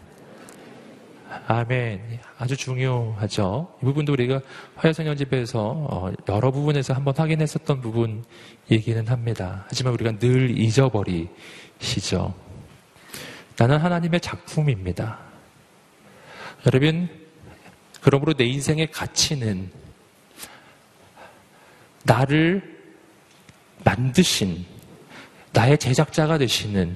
[1.47, 2.19] 아멘.
[2.37, 3.75] 아주 중요하죠.
[3.81, 4.41] 이 부분도 우리가
[4.75, 9.65] 화요성년 집에서 어, 여러 부분에서 한번 확인했었던 부분이기는 합니다.
[9.67, 12.33] 하지만 우리가 늘 잊어버리시죠.
[13.57, 15.19] 나는 하나님의 작품입니다.
[16.65, 17.09] 여러분,
[18.01, 19.71] 그러므로 내 인생의 가치는
[22.03, 22.77] 나를
[23.83, 24.65] 만드신
[25.53, 26.95] 나의 제작자가 되시는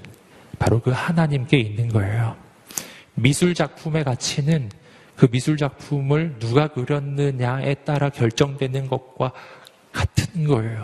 [0.59, 2.40] 바로 그 하나님께 있는 거예요.
[3.21, 4.69] 미술 작품의 가치는
[5.15, 9.31] 그 미술 작품을 누가 그렸느냐에 따라 결정되는 것과
[9.91, 10.81] 같은 거예요.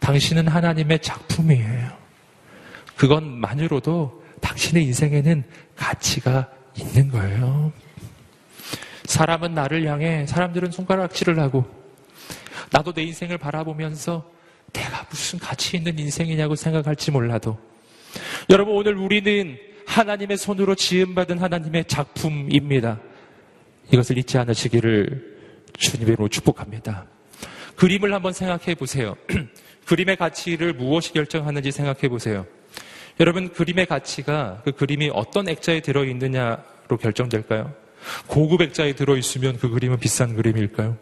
[0.00, 1.90] 당신은 하나님의 작품이에요.
[2.96, 7.72] 그것만으로도 당신의 인생에는 가치가 있는 거예요.
[9.06, 11.64] 사람은 나를 향해 사람들은 손가락질을 하고
[12.70, 14.30] 나도 내 인생을 바라보면서
[14.72, 17.58] 내가 무슨 가치 있는 인생이냐고 생각할지 몰라도
[18.50, 19.56] 여러분 오늘 우리는
[19.86, 23.00] 하나님의 손으로 지음받은 하나님의 작품입니다.
[23.92, 25.34] 이것을 잊지 않으시기를
[25.76, 27.06] 주님으로 축복합니다.
[27.76, 29.16] 그림을 한번 생각해 보세요.
[29.86, 32.46] 그림의 가치를 무엇이 결정하는지 생각해 보세요.
[33.20, 37.72] 여러분, 그림의 가치가 그 그림이 어떤 액자에 들어있느냐로 결정될까요?
[38.26, 40.96] 고급 액자에 들어있으면 그 그림은 비싼 그림일까요?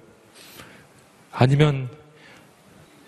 [1.31, 1.89] 아니면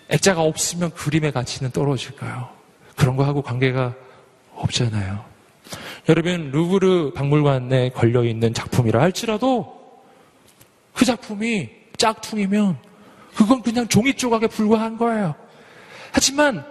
[0.09, 2.49] 액자가 없으면 그림의 가치는 떨어질까요?
[2.97, 3.95] 그런 거하고 관계가
[4.55, 5.34] 없잖아요.
[6.09, 9.75] 여러분 루브르 박물관에 걸려 있는 작품이라 할지라도
[10.93, 12.79] 그 작품이 짝퉁이면
[13.35, 15.35] 그건 그냥 종이 조각에 불과한 거예요.
[16.13, 16.65] 하지만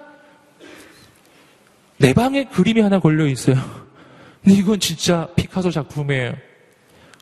[1.98, 3.56] 내 방에 그림이 하나 걸려 있어요.
[4.44, 6.36] 근데 이건 진짜 피카소 작품이에요.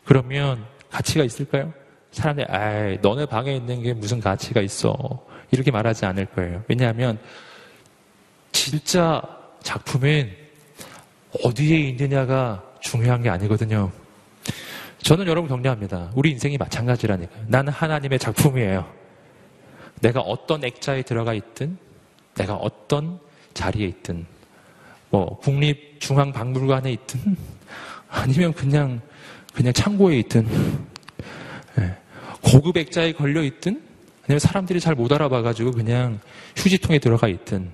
[0.04, 1.72] 그러면 가치가 있을까요?
[2.10, 5.24] 사람들이 아 너네 방에 있는 게 무슨 가치가 있어.
[5.50, 6.62] 이렇게 말하지 않을 거예요.
[6.68, 7.18] 왜냐하면
[8.52, 9.22] 진짜
[9.62, 10.41] 작품은
[11.42, 13.90] 어디에 있느냐가 중요한 게 아니거든요.
[15.02, 16.10] 저는 여러분 격려합니다.
[16.14, 17.44] 우리 인생이 마찬가지라니까요.
[17.48, 18.86] 나는 하나님의 작품이에요.
[20.00, 21.76] 내가 어떤 액자에 들어가 있든,
[22.34, 23.18] 내가 어떤
[23.54, 24.26] 자리에 있든,
[25.10, 27.36] 뭐 국립중앙박물관에 있든,
[28.08, 29.00] 아니면 그냥
[29.54, 30.46] 그냥 창고에 있든,
[31.78, 31.96] 예.
[32.42, 33.82] 고급 액자에 걸려 있든,
[34.24, 36.20] 아니면 사람들이 잘 못 알아봐가지고 그냥
[36.56, 37.70] 휴지통에 들어가 있든,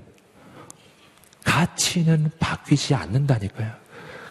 [1.48, 3.72] 가치는 바뀌지 않는다니까요.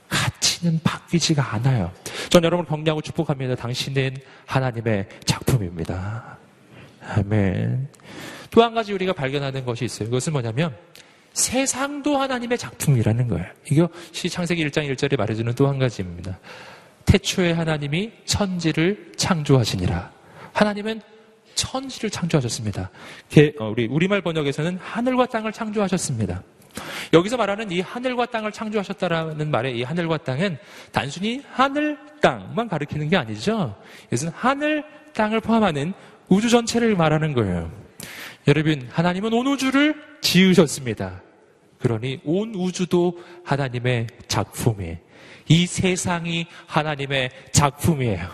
[0.07, 1.91] 가치는 바뀌지가 않아요.
[2.29, 3.55] 전 여러분 격려하고 축복합니다.
[3.55, 6.37] 당신은 하나님의 작품입니다.
[7.01, 7.89] 아멘.
[8.51, 10.09] 또 한 가지 우리가 발견하는 것이 있어요.
[10.09, 10.75] 그것은 뭐냐면
[11.33, 13.45] 세상도 하나님의 작품이라는 거예요.
[13.71, 16.39] 이것이 창세기 1장 1절에 말해주는 또 한 가지입니다.
[17.05, 20.11] 태초에 하나님이 천지를 창조하시니라.
[20.53, 21.01] 하나님은
[21.55, 22.91] 천지를 창조하셨습니다.
[23.59, 26.43] 어, 우리 우리말 번역에서는 하늘과 땅을 창조하셨습니다.
[27.13, 30.57] 여기서 말하는 이 하늘과 땅을 창조하셨다라는 말의 이 하늘과 땅은
[30.91, 33.75] 단순히 하늘, 땅만 가리키는 게 아니죠.
[34.07, 35.93] 이것은 하늘, 땅을 포함하는
[36.29, 37.71] 우주 전체를 말하는 거예요.
[38.47, 41.21] 여러분, 하나님은 온 우주를 지으셨습니다.
[41.79, 44.97] 그러니 온 우주도 하나님의 작품이에요.
[45.49, 48.27] 이 세상이 하나님의 작품이에요.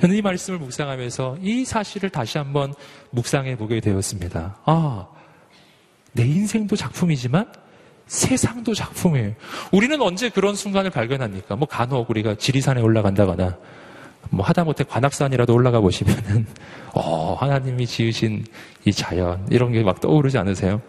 [0.00, 2.72] 저는 이 말씀을 묵상하면서 이 사실을 다시 한번
[3.10, 4.58] 묵상해 보게 되었습니다.
[4.64, 5.08] 아,
[6.12, 7.52] 내 인생도 작품이지만
[8.06, 9.34] 세상도 작품이에요.
[9.70, 11.56] 우리는 언제 그런 순간을 발견합니까?
[11.56, 13.56] 뭐 간혹 우리가 지리산에 올라간다거나
[14.30, 16.46] 뭐 하다못해 관악산이라도 올라가 보시면은
[16.94, 18.44] 어 하나님이 지으신
[18.84, 20.82] 이 자연 이런 게 막 떠오르지 않으세요?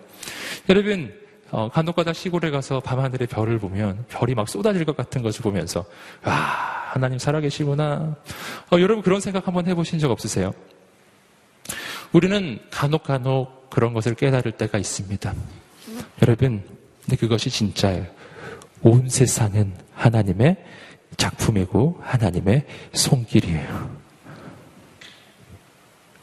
[0.70, 1.14] 여러분
[1.52, 5.86] 어, 간혹가다 시골에 가서 밤하늘의 별을 보면 별이 막 쏟아질 것 같은 것을 보면서
[6.26, 6.34] 와
[6.92, 8.16] 하나님 살아계시구나.
[8.72, 10.54] 어, 여러분 그런 생각 한번 해보신 적 없으세요?
[12.14, 15.34] 우리는 간혹 간혹 그런 것을 깨달을 때가 있습니다.
[16.22, 16.64] 여러분,
[17.04, 18.06] 근데 그것이 진짜예요.
[18.84, 20.58] 온 세상은 하나님의
[21.18, 24.02] 작품이고 하나님의 손길이에요.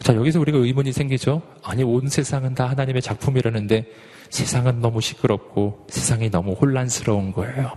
[0.00, 1.42] 자, 여기서 우리가 의문이 생기죠?
[1.62, 3.86] 아니, 온 세상은 다 하나님의 작품이라는데
[4.30, 7.72] 세상은 너무 시끄럽고 세상이 너무 혼란스러운 거예요.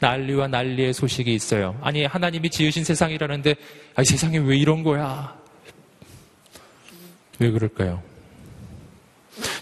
[0.00, 1.76] 난리와 난리의 소식이 있어요.
[1.80, 3.56] 아니, 하나님이 지으신 세상이라는데,
[3.96, 5.36] 아니, 세상이 왜 이런 거야?
[7.40, 8.07] 왜 그럴까요?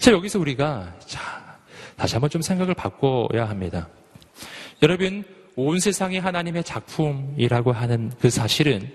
[0.06, 1.58] 자, 여기서 우리가, 자,
[1.96, 3.88] 다시 한번 좀 생각을 바꿔야 합니다.
[4.80, 5.24] 여러분,
[5.56, 8.88] 온 세상이 하나님의 작품이라고 하는 그 사실은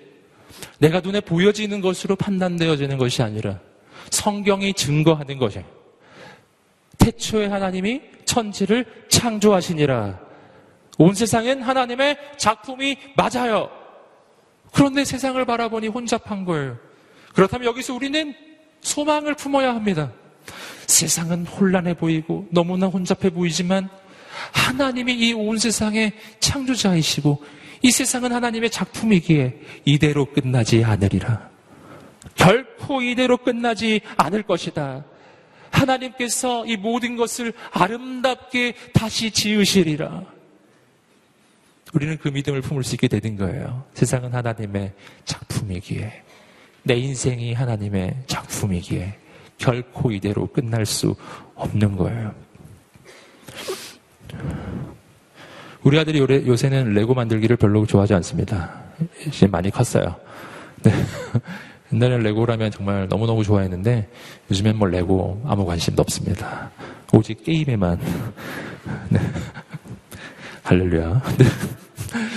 [0.79, 3.59] 내가 눈에 보여지는 것으로 판단되어지는 것이 아니라
[4.09, 5.65] 성경이 증거하는 것이에요.
[6.97, 10.17] 태초에 하나님이 천지를 창조하시니라.
[10.97, 13.69] 온 세상엔 하나님의 작품이 맞아요.
[14.71, 16.77] 그런데 세상을 바라보니 혼잡한 거예요.
[17.35, 18.33] 그렇다면 여기서 우리는
[18.79, 20.13] 소망을 품어야 합니다.
[20.87, 23.89] 세상은 혼란해 보이고 너무나 혼잡해 보이지만
[24.51, 27.43] 하나님이 이 온 세상의 창조자이시고
[27.83, 31.49] 이 세상은 하나님의 작품이기에 이대로 끝나지 않으리라.
[32.35, 35.05] 결코 이대로 끝나지 않을 것이다.
[35.71, 40.25] 하나님께서 이 모든 것을 아름답게 다시 지으시리라.
[41.93, 43.85] 우리는 그 믿음을 품을 수 있게 되는 거예요.
[43.93, 44.93] 세상은 하나님의
[45.25, 46.23] 작품이기에,
[46.83, 49.17] 내 인생이 하나님의 작품이기에,
[49.61, 51.15] 결코 이대로 끝날 수
[51.55, 52.33] 없는 거예요.
[55.83, 58.81] 우리 아들이 요새는 레고 만들기를 별로 좋아하지 않습니다.
[59.25, 60.15] 이제 많이 컸어요.
[60.83, 60.91] 네.
[61.93, 64.09] 옛날에는 레고라면 정말 너무너무 좋아했는데
[64.49, 66.71] 요즘엔 뭐 레고 아무 관심도 없습니다.
[67.13, 67.99] 오직 게임에만.
[69.09, 69.19] 네.
[70.63, 71.21] 할렐루야.
[71.37, 71.45] 네.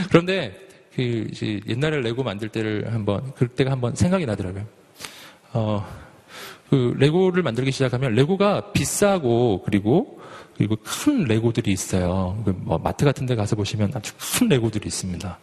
[0.09, 0.61] 그런데
[0.95, 1.31] 그
[1.69, 4.65] 옛날에 레고 만들 때를 한번 그때가 한번 생각이 나더라고요.
[5.53, 5.87] 어,
[6.71, 10.21] 그 레고를 만들기 시작하면 레고가 비싸고 그리고
[10.57, 12.41] 그리고 큰 레고들이 있어요.
[12.45, 15.39] 그뭐 마트 같은 데 가서 보시면 아주 큰 레고들이 있습니다.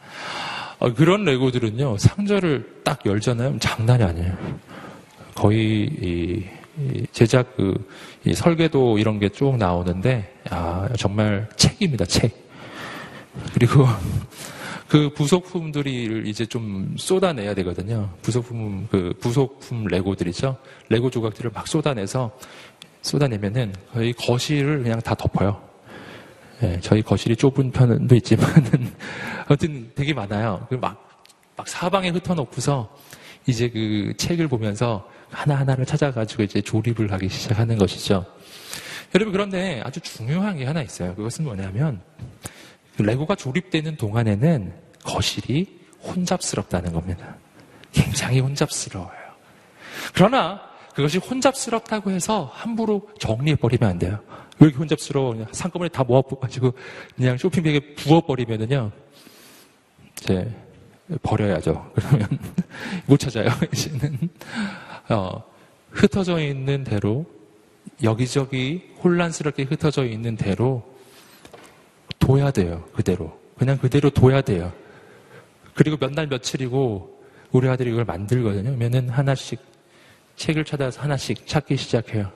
[0.80, 3.60] 어, 그런 레고들은요, 상자를 딱 열잖아요.
[3.60, 4.36] 장난이 아니에요.
[5.36, 6.44] 거의 이,
[6.80, 7.88] 이 제작 그
[8.34, 12.36] 설계도 이런 게 쭉 나오는데, 아, 정말 책입니다, 책.
[13.54, 13.86] 그리고
[14.88, 18.10] 그 부속품들을 이제 좀 쏟아내야 되거든요.
[18.22, 20.58] 부속품, 그 부속품 레고들이죠.
[20.92, 22.38] 레고 조각들을 막 쏟아내서
[23.02, 25.62] 쏟아내면은 거의 거실을 그냥 다 덮어요.
[26.62, 28.94] 예, 저희 거실이 좁은 편도 있지만은
[29.48, 30.68] 아무튼 되게 많아요.
[30.70, 31.10] 그 막,
[31.56, 32.96] 막 사방에 흩어놓고서
[33.48, 38.26] 이제 그 책을 보면서 하나하나를 찾아가지고 이제 조립을 하기 시작하는 것이죠.
[39.16, 41.16] 여러분 그런데 아주 중요한 게 하나 있어요.
[41.16, 42.02] 그것은 뭐냐면
[43.00, 44.74] 레고가 조립되는 동안에는
[45.04, 47.36] 거실이 혼잡스럽다는 겁니다.
[47.92, 49.22] 굉장히 혼잡스러워요.
[50.14, 54.20] 그러나 그것이 혼잡스럽다고 해서 함부로 정리해버리면 안 돼요.
[54.60, 55.32] 왜 이렇게 혼잡스러워?
[55.32, 56.74] 그냥 한꺼번에 다 모아가지고
[57.16, 58.92] 그냥 쇼핑백에 부어버리면은요,
[60.20, 60.52] 이제
[61.24, 61.92] 버려야죠.
[61.96, 62.28] 그러면
[63.06, 63.50] 못 찾아요.
[63.74, 64.30] 이제는
[65.10, 65.44] 어,
[65.90, 67.26] 흩어져 있는 대로
[68.04, 70.84] 여기저기 혼란스럽게 흩어져 있는 대로
[72.20, 72.84] 둬야 돼요.
[72.94, 74.72] 그대로 그냥 그대로 둬야 돼요.
[75.74, 77.22] 그리고 몇 날 며칠이고
[77.52, 78.64] 우리 아들이 이걸 만들거든요.
[78.64, 79.60] 그러면은 하나씩
[80.42, 82.32] 책을 찾아서 하나씩 찾기 시작해요.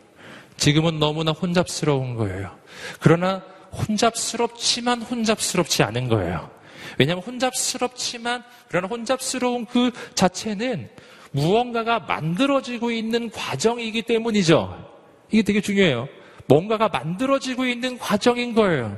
[0.58, 2.56] 지금은 너무나 혼잡스러운 거예요.
[3.00, 3.44] 그러나
[3.74, 6.52] 혼잡스럽지만 혼잡스럽지 않은 거예요.
[7.00, 10.90] 왜냐하면 혼잡스럽지만 그러나 혼잡스러운 그 자체는
[11.32, 14.94] 무언가가 만들어지고 있는 과정이기 때문이죠.
[15.32, 16.08] 이게 되게 중요해요.
[16.46, 18.98] 뭔가가 만들어지고 있는 과정인 거예요.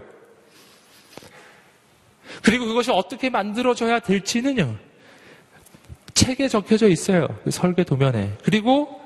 [2.43, 4.75] 그리고 그것이 어떻게 만들어져야 될지는요.
[6.13, 7.27] 책에 적혀져 있어요.
[7.45, 8.33] 그 설계 도면에.
[8.43, 8.96] 그리고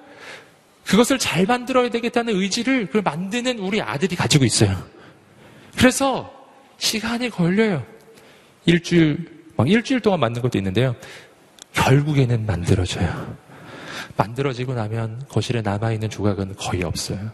[0.86, 4.76] 그것을 잘 만들어야 되겠다는 의지를 그걸 만드는 우리 아들이 가지고 있어요.
[5.78, 6.32] 그래서
[6.78, 7.86] 시간이 걸려요.
[8.66, 10.96] 일주일, 막 일주일 동안 만든 것도 있는데요.
[11.74, 13.38] 결국에는 만들어져요.
[14.18, 17.32] 만들어지고 나면 거실에 남아있는 조각은 거의 없어요.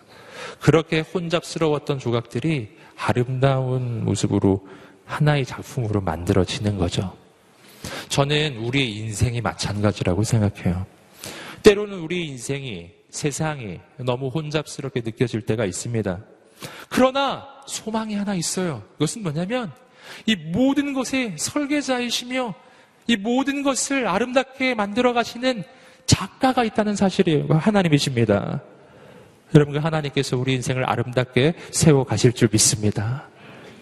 [0.62, 4.68] 그렇게 혼잡스러웠던 조각들이 아름다운 모습으로
[5.06, 7.16] 하나의 작품으로 만들어지는 거죠.
[8.10, 10.86] 저는 우리의 인생이 마찬가지라고 생각해요.
[11.64, 16.20] 때로는 우리 인생이 세상이 너무 혼잡스럽게 느껴질 때가 있습니다.
[16.90, 18.84] 그러나 소망이 하나 있어요.
[18.94, 19.72] 그것은 뭐냐면
[20.26, 22.54] 이 모든 것의 설계자이시며
[23.08, 25.64] 이 모든 것을 아름답게 만들어 가시는
[26.06, 27.48] 작가가 있다는 사실이에요.
[27.50, 28.62] 하나님이십니다.
[29.56, 33.28] 여러분, 그 하나님께서 우리 인생을 아름답게 세워 가실 줄 믿습니다.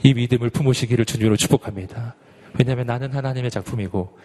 [0.03, 2.15] 이 믿음을 품으시기를 주님으로 축복합니다.
[2.57, 4.17] 왜냐하면 나는 하나님의 작품이고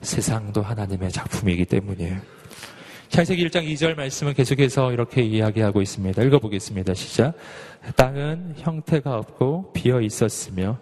[0.00, 2.20] 세상도 하나님의 작품이기 때문이에요.
[3.12, 6.22] 창세기 1장 2절 말씀은 계속해서 이렇게 이야기하고 있습니다.
[6.22, 6.94] 읽어보겠습니다.
[6.94, 7.34] 시작.
[7.94, 10.78] 땅은 형태가 없고 비어 있었으며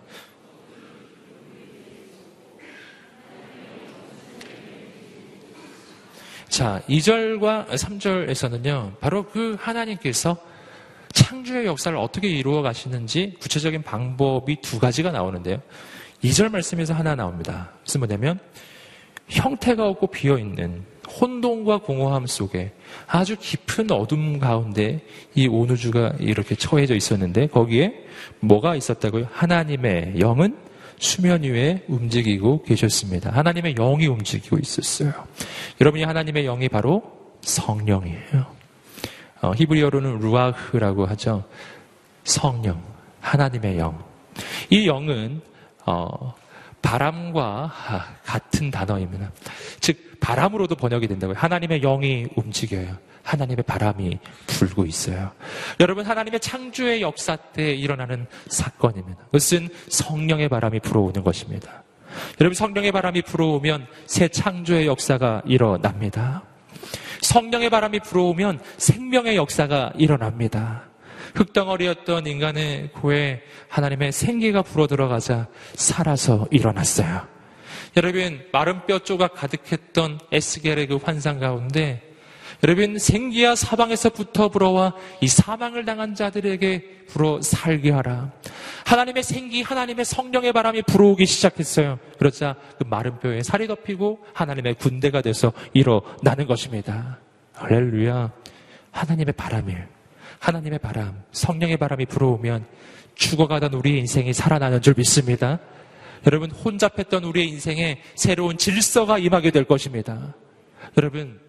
[6.49, 10.37] 자, 2절과 3절에서는요, 바로 그 하나님께서
[11.13, 15.61] 창조의 역사를 어떻게 이루어 가시는지 구체적인 방법이 두 가지가 나오는데요.
[16.23, 17.73] 2절 말씀에서 하나 나옵니다.
[17.83, 18.39] 무슨 뭐냐면,
[19.27, 20.90] 형태가 없고 비어있는
[21.21, 22.73] 혼돈과 공허함 속에
[23.07, 25.01] 아주 깊은 어둠 가운데
[25.35, 28.05] 이 온 우주가 이렇게 처해져 있었는데 거기에
[28.41, 29.27] 뭐가 있었다고요?
[29.33, 30.57] 하나님의 영은
[30.99, 33.31] 수면 위에 움직이고 계셨습니다.
[33.31, 35.13] 하나님의 영이 움직이고 있었어요.
[35.81, 37.03] 여러분이 하나님의 영이 바로
[37.41, 38.47] 성령이에요.
[39.43, 41.45] 어, 히브리어로는 루아흐라고 하죠.
[42.25, 42.83] 성령,
[43.21, 43.99] 하나님의 영.
[44.69, 45.41] 이 영은
[45.87, 46.35] 어,
[46.83, 47.73] 바람과
[48.25, 49.33] 같은 단어입니다.
[49.81, 51.37] 즉 바람으로도 번역이 된다고요.
[51.37, 52.97] 하나님의 영이 움직여요.
[53.23, 55.33] 하나님의 바람이 불고 있어요.
[55.79, 59.25] 여러분, 하나님의 창조의 역사 때 일어나는 사건입니다.
[59.27, 61.83] 그것은 성령의 바람이 불어오는 것입니다.
[62.41, 66.43] 여러분, 성령의 바람이 불어오면 새 창조의 역사가 일어납니다.
[67.23, 70.85] 성령의 바람이 불어오면 생명의 역사가 일어납니다.
[71.35, 77.40] 흙덩어리였던 인간의 고에 하나님의 생기가 불어 들어가자 살아서 일어났어요.
[77.97, 82.11] 여러분, 마른 뼈 조각 가득했던 에스겔의 그 환상 가운데
[82.63, 88.33] 여러분 생기야 사방에서부터 불어와 이 사망을 당한 자들에게 불어 살게 하라.
[88.85, 91.99] 하나님의 생기, 하나님의 성령의 바람이 불어오기 시작했어요.
[92.19, 97.19] 그러자 그 마른 뼈에 살이 덮이고 하나님의 군대가 돼서 일어나는 것입니다.
[97.55, 98.31] 할렐루야.
[98.91, 99.85] 하나님의 바람이에요.
[100.39, 102.67] 하나님의 바람, 성령의 바람이 불어오면
[103.15, 105.61] 죽어가던 우리의 인생이 살아나는 줄 믿습니다.
[106.27, 110.35] 여러분, 혼잡했던 우리의 인생에 새로운 질서가 임하게 될 것입니다.
[110.97, 111.41] 여러분,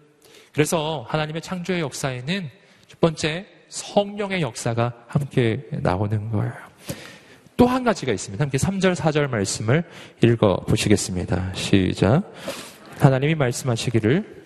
[0.52, 2.50] 그래서 하나님의 창조의 역사에는
[2.86, 6.52] 첫 번째 성령의 역사가 함께 나오는 거예요.
[7.56, 8.42] 또 한 가지가 있습니다.
[8.42, 9.84] 함께 3절, 4절 말씀을
[10.22, 11.52] 읽어 보시겠습니다.
[11.54, 12.32] 시작.
[12.98, 14.41] 하나님이 말씀하시기를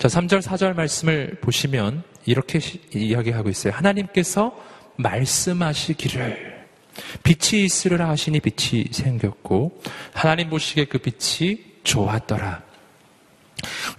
[0.00, 2.58] 자, 3절, 4절 말씀을 보시면 이렇게
[2.94, 3.74] 이야기하고 있어요.
[3.74, 4.58] 하나님께서
[4.96, 6.66] 말씀하시기를
[7.22, 9.82] 빛이 있으리라 하시니 빛이 생겼고
[10.14, 12.62] 하나님 보시기에 그 빛이 좋았더라.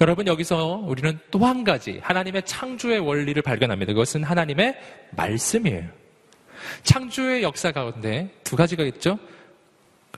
[0.01, 3.93] 여러분 여기서 우리는 또 한 가지 하나님의 창조의 원리를 발견합니다.
[3.93, 4.75] 그것은 하나님의
[5.11, 5.87] 말씀이에요.
[6.81, 9.19] 창조의 역사 가운데 두 가지가 있죠.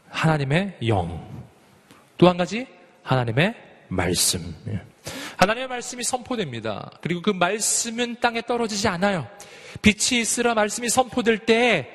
[0.08, 1.44] 하나님의 영.
[2.18, 2.68] 또 한 가지
[3.04, 3.54] 하나님의
[3.90, 4.56] 말씀.
[5.44, 6.90] 하나님의 말씀이 선포됩니다.
[7.02, 9.28] 그리고 그 말씀은 땅에 떨어지지 않아요.
[9.82, 11.90] 빛이 있으라 말씀이 선포될 때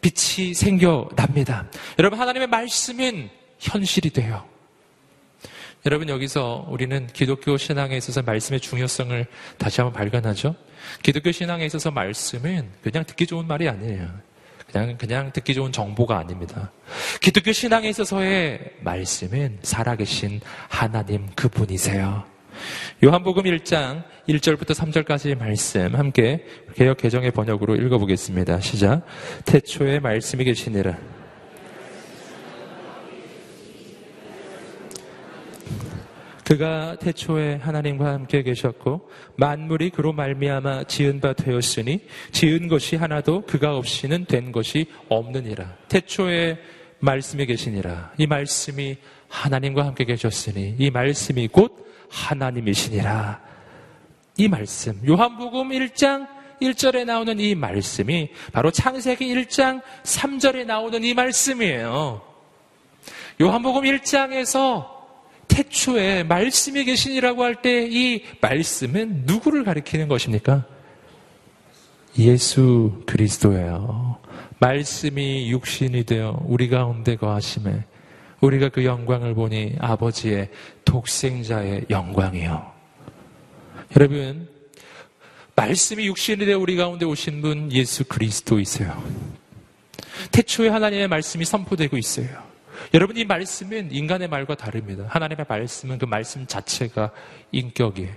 [0.00, 1.70] 빛이 생겨납니다.
[1.98, 3.28] 여러분, 하나님의 말씀은
[3.58, 4.46] 현실이 돼요.
[5.84, 9.26] 여러분 여기서 우리는 기독교 신앙에 있어서 말씀의 중요성을
[9.56, 10.56] 다시 한번 발견하죠.
[11.02, 14.08] 기독교 신앙에 있어서 말씀은 그냥 듣기 좋은 말이 아니에요.
[14.66, 16.72] 그냥 그냥 듣기 좋은 정보가 아닙니다.
[17.20, 22.35] 기독교 신앙에 있어서의 말씀은 살아계신 하나님 그분이세요.
[23.04, 26.44] 요한복음 1장 1절부터 3절까지의 말씀 함께
[26.74, 28.60] 개혁 개정의 번역으로 읽어보겠습니다.
[28.60, 29.02] 시작.
[29.44, 30.98] 태초에 말씀이 계시니라.
[36.44, 43.76] 그가 태초에 하나님과 함께 계셨고 만물이 그로 말미암아 지은 바 되었으니 지은 것이 하나도 그가
[43.76, 45.76] 없이는 된 것이 없느니라.
[45.88, 46.58] 태초에
[47.00, 48.12] 말씀이 계시니라.
[48.18, 48.96] 이 말씀이
[49.28, 53.40] 하나님과 함께 계셨으니 이 말씀이 곧 하나님이시니라.
[54.38, 56.26] 이 말씀 요한복음 1장
[56.60, 62.22] 1절에 나오는 이 말씀이 바로 창세기 1장 3절에 나오는 이 말씀이에요.
[63.40, 64.86] 요한복음 1장에서
[65.48, 70.64] 태초에 말씀이 계신이라고 할 때 이 말씀은 누구를 가리키는 것입니까?
[72.18, 74.16] 예수 그리스도예요.
[74.58, 77.84] 말씀이 육신이 되어 우리 가운데 거하심에
[78.40, 80.50] 우리가 그 영광을 보니 아버지의
[80.84, 82.72] 독생자의 영광이요.
[83.96, 84.48] 여러분,
[85.54, 89.02] 말씀이 육신이 되어 우리 가운데 오신 분 예수 그리스도이세요.
[90.32, 92.28] 태초에 하나님의 말씀이 선포되고 있어요.
[92.92, 95.04] 여러분 이 말씀은 인간의 말과 다릅니다.
[95.08, 97.10] 하나님의 말씀은 그 말씀 자체가
[97.52, 98.12] 인격이에요.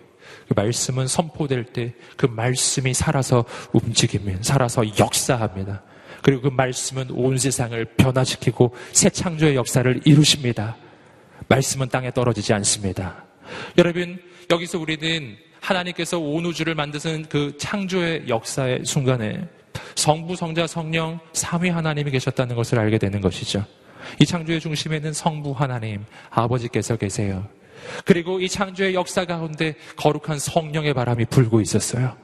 [0.47, 5.81] 그 말씀은 선포될 때 그 말씀이 살아서 움직이면 살아서 역사합니다.
[6.21, 10.75] 그리고 그 말씀은 온 세상을 변화시키고 새 창조의 역사를 이루십니다.
[11.47, 13.25] 말씀은 땅에 떨어지지 않습니다.
[13.77, 19.47] 여러분 여기서 우리는 하나님께서 온 우주를 만드신 그 창조의 역사의 순간에
[19.95, 23.65] 성부, 성자, 성령, 삼위 하나님이 계셨다는 것을 알게 되는 것이죠.
[24.19, 27.47] 이 창조의 중심에는 성부 하나님, 아버지께서 계세요.
[28.05, 32.15] 그리고 이 창조의 역사 가운데 거룩한 성령의 바람이 불고 있었어요.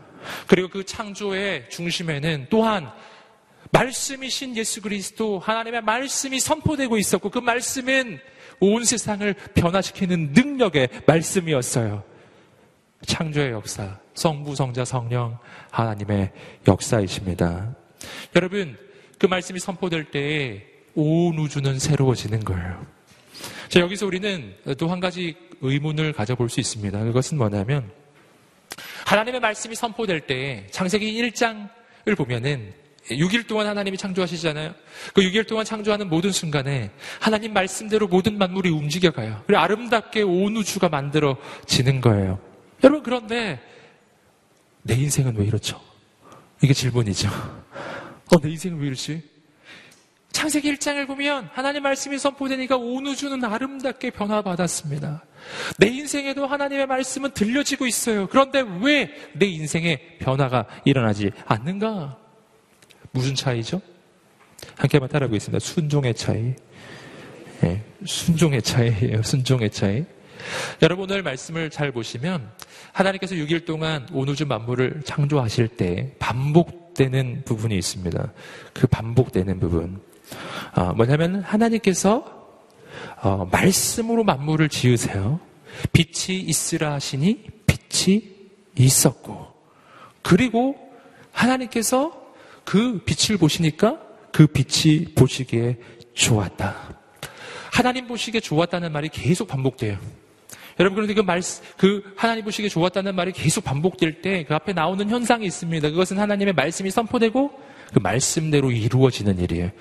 [0.48, 2.90] 그리고 그 창조의 중심에는 또한
[3.76, 8.20] 말씀이신 예수 그리스도, 하나님의 말씀이 선포되고 있었고 그 말씀은
[8.62, 12.04] 온 세상을 변화시키는 능력의 말씀이었어요.
[13.06, 15.38] 창조의 역사, 성부, 성자, 성령,
[15.72, 16.32] 하나님의
[16.68, 17.76] 역사이십니다.
[18.36, 18.78] 여러분,
[19.20, 20.66] 그 말씀이 선포될 때에
[20.96, 22.86] 온 우주는 새로워지는 거예요.
[23.68, 27.04] 자, 여기서 우리는 또 한 가지 의문을 가져볼 수 있습니다.
[27.04, 27.92] 그것은 뭐냐면,
[29.06, 32.74] 하나님의 말씀이 선포될 때, 창세기 1장을 보면은,
[33.10, 34.74] 6일 동안 하나님이 창조하시잖아요.
[35.14, 39.44] 그 6일 동안 창조하는 모든 순간에 하나님 말씀대로 모든 만물이 움직여가요.
[39.46, 42.40] 그리고 아름답게 온 우주가 만들어지는 거예요.
[42.84, 43.60] 여러분, 그런데
[44.82, 45.80] 내 인생은 왜 이렇죠?
[46.62, 47.30] 이게 질문이죠.
[48.34, 49.22] 어, 내 인생은 왜 이러지?
[50.32, 55.24] 창세기 1장을 보면 하나님 말씀이 선포되니까 온 우주는 아름답게 변화받았습니다.
[55.78, 58.28] 내 인생에도 하나님의 말씀은 들려지고 있어요.
[58.28, 62.18] 그런데 왜 내 인생에 변화가 일어나지 않는가?
[63.16, 63.82] 무슨 차이죠?
[64.76, 65.60] 함께 한번 따라보겠습니다.
[65.60, 66.54] 순종의 차이.
[67.62, 69.24] 네, 순종의 차이예요.
[69.24, 70.04] 순종의 차이.
[70.82, 72.52] 여러분 오늘 말씀을 잘 보시면
[72.92, 78.34] 하나님께서 6일 동안 온 우주 만물을 창조하실 때 반복되는 부분이 있습니다.
[78.74, 80.02] 그 반복되는 부분.
[80.76, 82.60] 어, 뭐냐면 하나님께서
[83.22, 85.40] 어, 말씀으로 만물을 지으세요.
[85.94, 88.24] 빛이 있으라 하시니 빛이
[88.76, 89.48] 있었고
[90.22, 90.76] 그리고
[91.32, 92.25] 하나님께서
[92.66, 94.00] 그 빛을 보시니까
[94.32, 95.78] 그 빛이 보시기에
[96.14, 96.76] 좋았다.
[97.72, 99.98] 하나님 보시기에 좋았다는 말이 계속 반복돼요.
[100.80, 101.42] 여러분 그런데 그 말,
[101.78, 105.90] 그 하나님 보시기에 좋았다는 말이 계속 반복될 때 그 앞에 나오는 현상이 있습니다.
[105.90, 107.52] 그것은 하나님의 말씀이 선포되고
[107.94, 109.72] 그 말씀대로 이루어지는 일이에요.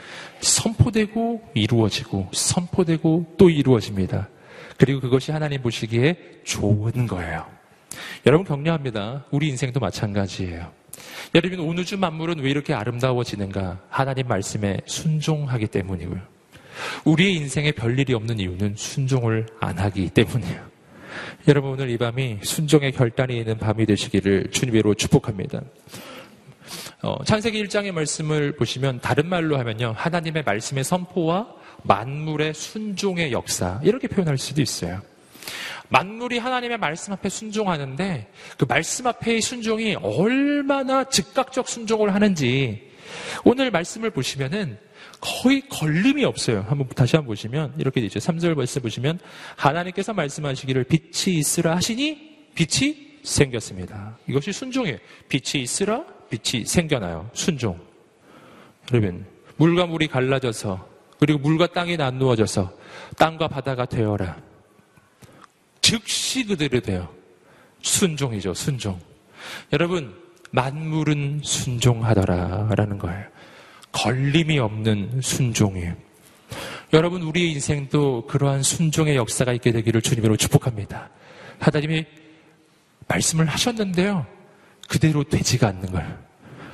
[0.41, 4.28] 선포되고 이루어지고 선포되고 또 이루어집니다.
[4.76, 7.47] 그리고 그것이 하나님 보시기에 좋은 거예요.
[8.26, 9.24] 여러분 격려합니다.
[9.30, 10.84] 우리 인생도 마찬가지예요.
[11.34, 13.80] 여러분 온 우주 만물은 왜 이렇게 아름다워지는가?
[13.88, 16.20] 하나님 말씀에 순종하기 때문이고요.
[17.04, 20.74] 우리의 인생에 별일이 없는 이유는 순종을 안 하기 때문이에요.
[21.48, 25.62] 여러분 오늘 이 밤이 순종의 결단이 있는 밤이 되시기를 주님으로 축복합니다.
[27.02, 29.94] 어, 창세기 1장의 말씀을 보시면 다른 말로 하면요.
[29.96, 31.46] 하나님의 말씀의 선포와
[31.82, 35.02] 만물의 순종의 역사 이렇게 표현할 수도 있어요.
[35.88, 42.90] 만물이 하나님의 말씀 앞에 순종하는데 그 말씀 앞에의 순종이 얼마나 즉각적 순종을 하는지
[43.45, 44.78] 오늘 말씀을 보시면은
[45.20, 46.64] 거의 걸림이 없어요.
[46.68, 48.18] 한번 다시 한번 보시면 이렇게 되죠.
[48.18, 49.18] 3절 말씀 보시면
[49.57, 54.18] 하나님께서 말씀하시기를 빛이 있으라 하시니 빛이 생겼습니다.
[54.26, 54.99] 이것이 순종이에요.
[55.28, 57.30] 빛이 있으라 빛이 생겨나요.
[57.32, 57.80] 순종.
[58.92, 59.24] 여러분,
[59.57, 60.88] 물과 물이 갈라져서
[61.18, 62.72] 그리고 물과 땅이 나누어져서
[63.16, 64.36] 땅과 바다가 되어라.
[65.95, 67.09] 즉시 그대로 돼요.
[67.80, 68.99] 순종이죠, 순종.
[69.72, 70.12] 여러분,
[70.51, 73.24] 만물은 순종하더라라는 거예요.
[73.92, 75.95] 걸림이 없는 순종이에요.
[76.95, 81.11] 여러분, 우리의 인생도 그러한 순종의 역사가 있게 되기를 주님으로 축복합니다.
[81.61, 82.07] 하나님이
[83.07, 84.26] 말씀을 하셨는데요.
[84.88, 86.18] 그대로 되지가 않는 걸.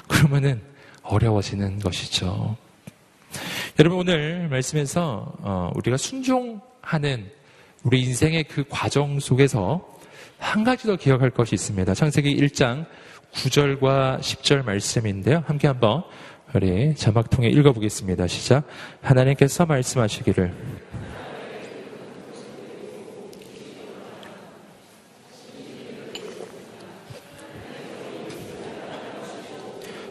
[0.08, 0.62] 그러면은
[1.02, 2.56] 어려워지는 것이죠.
[3.78, 7.30] 여러분, 오늘 말씀에서 어, 우리가 순종하는
[7.82, 9.98] 우리 인생의 그 과정 속에서
[10.38, 11.94] 한 가지 더 기억할 것이 있습니다.
[11.94, 12.86] 창세기 1장
[13.32, 15.44] 9절과 10절 말씀인데요.
[15.46, 16.02] 함께 한번
[16.54, 18.26] 우리 자막 통해 읽어보겠습니다.
[18.26, 18.64] 시작.
[19.00, 20.52] 하나님께서 말씀하시기를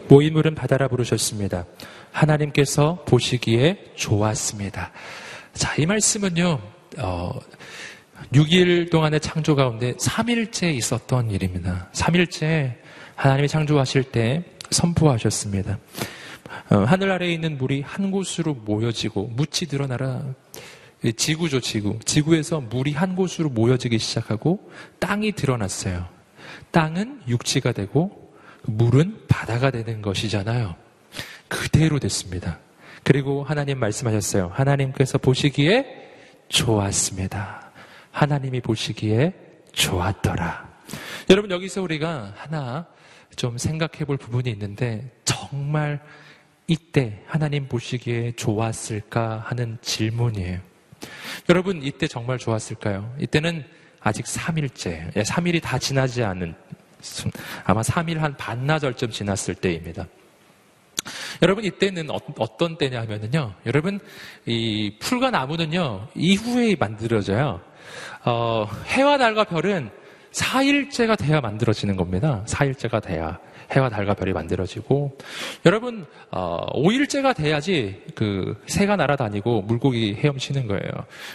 [0.08, 1.66] 모인물은 바다라 부르셨습니다.
[2.10, 4.90] 하나님께서 보시기에 좋았습니다.
[5.52, 6.60] 자, 이 말씀은요,
[6.98, 7.38] 어,
[8.32, 11.88] 6일 동안의 창조 가운데 3일째 있었던 일입니다.
[11.92, 12.74] 3일째
[13.14, 15.78] 하나님이 창조하실 때 선포하셨습니다.
[16.70, 20.22] 어, 하늘 아래에 있는 물이 한 곳으로 모여지고 묻이 드러나라.
[21.16, 21.98] 지구죠, 지구.
[22.04, 26.06] 지구에서 물이 한 곳으로 모여지기 시작하고 땅이 드러났어요.
[26.72, 28.32] 땅은 육지가 되고
[28.62, 30.74] 물은 바다가 되는 것이잖아요.
[31.48, 32.58] 그대로 됐습니다.
[33.02, 34.50] 그리고 하나님 말씀하셨어요.
[34.52, 36.09] 하나님께서 보시기에
[36.50, 37.70] 좋았습니다.
[38.10, 39.32] 하나님이 보시기에
[39.72, 40.68] 좋았더라.
[41.30, 42.86] 여러분 여기서 우리가 하나
[43.36, 46.00] 좀 생각해 볼 부분이 있는데 정말
[46.66, 50.60] 이때 하나님 보시기에 좋았을까 하는 질문이에요.
[51.48, 53.14] 여러분 이때 정말 좋았을까요?
[53.18, 53.64] 이때는
[54.00, 56.54] 아직 3일째, 3일이 예, 다 지나지 않은
[57.64, 60.06] 아마 3일 한 반나절쯤 지났을 때입니다.
[61.42, 63.54] 여러분 이때는 어, 떤 때냐 하면은요.
[63.66, 64.00] 여러분
[64.46, 67.60] 이 풀과 나무는요 이후에 만들어져요.
[68.24, 69.90] 어, 해와 달과 별은
[70.32, 72.44] 4일째가 돼야 만들어지는 겁니다.
[72.46, 73.38] 4일째가 돼야
[73.72, 75.16] 해와 달과 별이 만들어지고
[75.64, 80.90] 여러분 어, 5일째가 돼야지 그 새가 날아다니고 물고기 헤엄치는 거예요.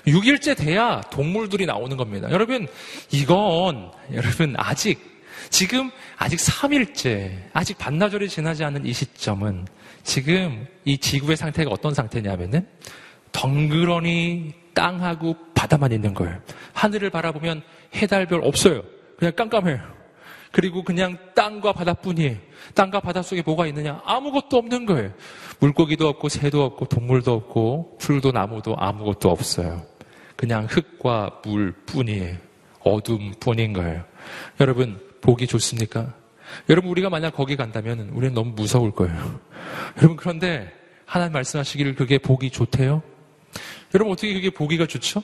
[0.07, 2.29] 6일째 돼야 동물들이 나오는 겁니다.
[2.31, 2.67] 여러분
[3.11, 5.14] 이건 여러분 아직
[5.55, 9.65] 지금 아직 3일째 아직 반나절이 지나지 않은 이 시점은
[10.03, 12.67] 지금 이 지구의 상태가 어떤 상태냐면은
[13.31, 16.37] 덩그러니 땅하고 바다만 있는 거예요.
[16.73, 17.61] 하늘을 바라보면
[17.95, 18.83] 해달별 없어요.
[19.17, 19.79] 그냥 깜깜해요.
[20.51, 22.35] 그리고 그냥 땅과 바다뿐이에요.
[22.73, 24.01] 땅과 바다 속에 뭐가 있느냐?
[24.03, 25.13] 아무것도 없는 거예요.
[25.61, 29.85] 물고기도 없고 새도 없고 동물도 없고 풀도 나무도 아무것도 없어요.
[30.35, 32.35] 그냥 흙과 물뿐이에요.
[32.81, 34.03] 어둠 뿐인 거예요.
[34.59, 36.13] 여러분 보기 좋습니까?
[36.69, 39.39] 여러분 우리가 만약 거기 간다면 우리는 너무 무서울 거예요.
[39.97, 40.71] 여러분 그런데
[41.05, 43.01] 하나님 말씀하시기를 그게 보기 좋대요?
[43.95, 45.23] 여러분 어떻게 그게 보기가 좋죠?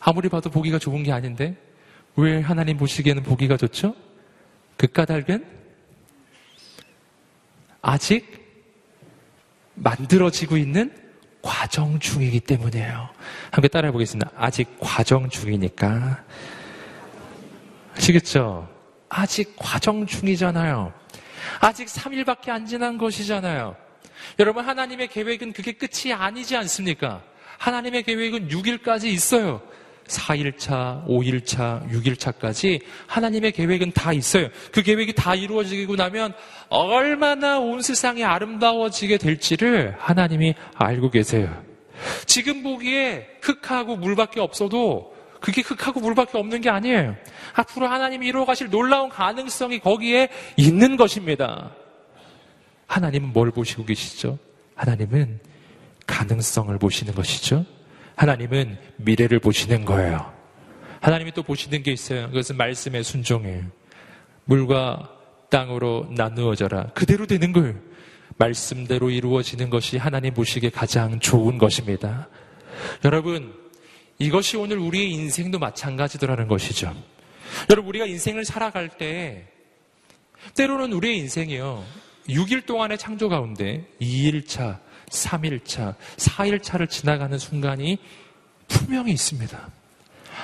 [0.00, 1.56] 아무리 봐도 보기가 좋은 게 아닌데
[2.16, 3.94] 왜 하나님 보시기에는 보기가 좋죠?
[4.76, 5.46] 그 까닭은
[7.82, 8.40] 아직
[9.74, 10.92] 만들어지고 있는
[11.40, 13.08] 과정 중이기 때문이에요.
[13.52, 14.32] 함께 따라해 보겠습니다.
[14.36, 16.24] 아직 과정 중이니까.
[17.96, 18.69] 아시겠죠?
[19.10, 20.92] 아직 과정 중이잖아요.
[21.60, 23.76] 아직 3일밖에 안 지난 것이잖아요.
[24.38, 27.22] 여러분, 하나님의 계획은 그게 끝이 아니지 않습니까?
[27.58, 29.60] 하나님의 계획은 6일까지 있어요.
[30.06, 34.48] 4일차, 5일차, 6일차까지 하나님의 계획은 다 있어요.
[34.72, 36.32] 그 계획이 다 이루어지고 나면
[36.68, 41.62] 얼마나 온 세상이 아름다워지게 될지를 하나님이 알고 계세요.
[42.26, 45.09] 지금 보기에 흙하고 물밖에 없어도
[45.40, 47.16] 그게 흙하고 물밖에 없는 게 아니에요.
[47.54, 51.72] 앞으로 하나님이 이루어 가실 놀라운 가능성이 거기에 있는 것입니다.
[52.86, 54.38] 하나님은 뭘 보시고 계시죠?
[54.74, 55.40] 하나님은
[56.06, 57.64] 가능성을 보시는 것이죠.
[58.16, 60.32] 하나님은 미래를 보시는 거예요.
[61.00, 62.26] 하나님이 또 보시는 게 있어요.
[62.28, 63.64] 그것은 말씀의 순종이에요.
[64.44, 65.08] 물과
[65.48, 66.88] 땅으로 나누어져라.
[66.94, 67.74] 그대로 되는 거예요.
[68.36, 72.28] 말씀대로 이루어지는 것이 하나님 보시기에 가장 좋은 것입니다.
[73.04, 73.59] 여러분,
[74.20, 76.94] 이것이 오늘 우리의 인생도 마찬가지더라는 것이죠.
[77.70, 79.48] 여러분, 우리가 인생을 살아갈 때,
[80.54, 81.82] 때로는 우리의 인생이요.
[82.28, 87.98] 6일 동안의 창조 가운데 2일차, 3일차, 4일차를 지나가는 순간이
[88.68, 89.68] 분명히 있습니다.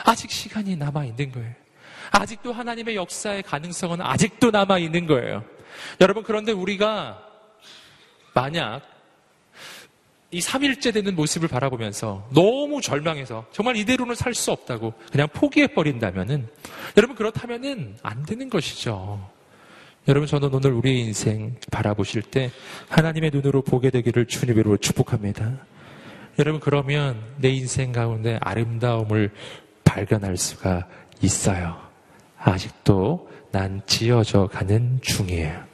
[0.04, 1.54] 아직 시간이 남아있는 거예요.
[2.12, 5.44] 아직도 하나님의 역사의 가능성은 아직도 남아있는 거예요.
[6.00, 7.22] 여러분, 그런데 우리가
[8.32, 8.95] 만약
[10.30, 16.48] 이 3일째 되는 모습을 바라보면서 너무 절망해서 정말 이대로는 살 수 없다고 그냥 포기해버린다면은
[16.96, 19.30] 여러분 그렇다면은 안 되는 것이죠.
[20.08, 22.50] 여러분 저는 오늘 우리의 인생 바라보실 때
[22.88, 25.58] 하나님의 눈으로 보게 되기를 주님으로 축복합니다.
[26.38, 29.32] 여러분 그러면 내 인생 가운데 아름다움을
[29.84, 30.86] 발견할 수가
[31.22, 31.80] 있어요.
[32.38, 35.64] 아직도 난 지어져 가는 중이에요.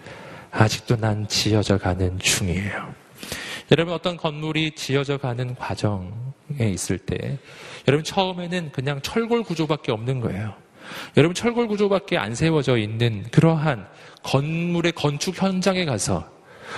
[0.53, 3.02] 아직도 난 지어져 가는 중이에요.
[3.73, 6.11] 여러분 어떤 건물이 지어져 가는 과정에
[6.61, 7.39] 있을 때
[7.89, 10.55] 여러분 처음에는 그냥 철골 구조밖에 없는 거예요.
[11.17, 13.89] 여러분 철골 구조밖에 안 세워져 있는 그러한
[14.23, 16.31] 건물의 건축 현장에 가서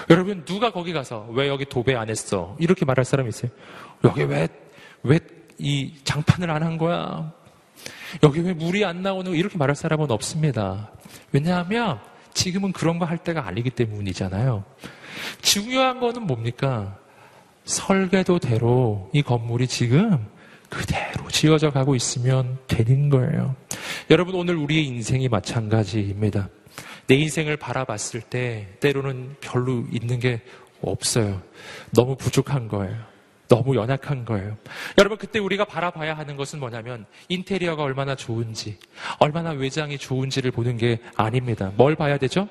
[0.09, 2.57] 여러분 누가 거기 가서 왜 여기 도배 안 했어?
[2.61, 3.51] 이렇게 말할 사람 있어요.
[4.05, 4.49] 여기 왜
[5.03, 5.19] 왜
[5.59, 7.33] 이 장판을 안 한 거야?
[8.25, 10.91] 여기 왜 물이 안 나오는 거 이렇게 말할 사람은 없습니다.
[11.31, 12.01] 왜냐하면
[12.33, 14.65] 지금은 그런 거 할 때가 아니기 때문이잖아요.
[15.43, 16.99] 중요한 거는 뭡니까?
[17.65, 20.27] 설계도대로 이 건물이 지금
[20.69, 23.55] 그대로 지어져 가고 있으면 되는 거예요.
[24.11, 26.49] 여러분, 오늘 우리의 인생이 마찬가지입니다.
[27.07, 30.43] 내 인생을 바라봤을 때 때로는 별로 있는 게
[30.83, 31.43] 없어요.
[31.93, 32.97] 너무 부족한 거예요.
[33.49, 34.57] 너무 연약한 거예요.
[34.99, 38.79] 여러분, 그때 우리가 바라봐야 하는 것은 뭐냐면 인테리어가 얼마나 좋은지,
[39.19, 41.73] 얼마나 외장이 좋은지를 보는 게 아닙니다.
[41.77, 42.49] 뭘 봐야 되죠?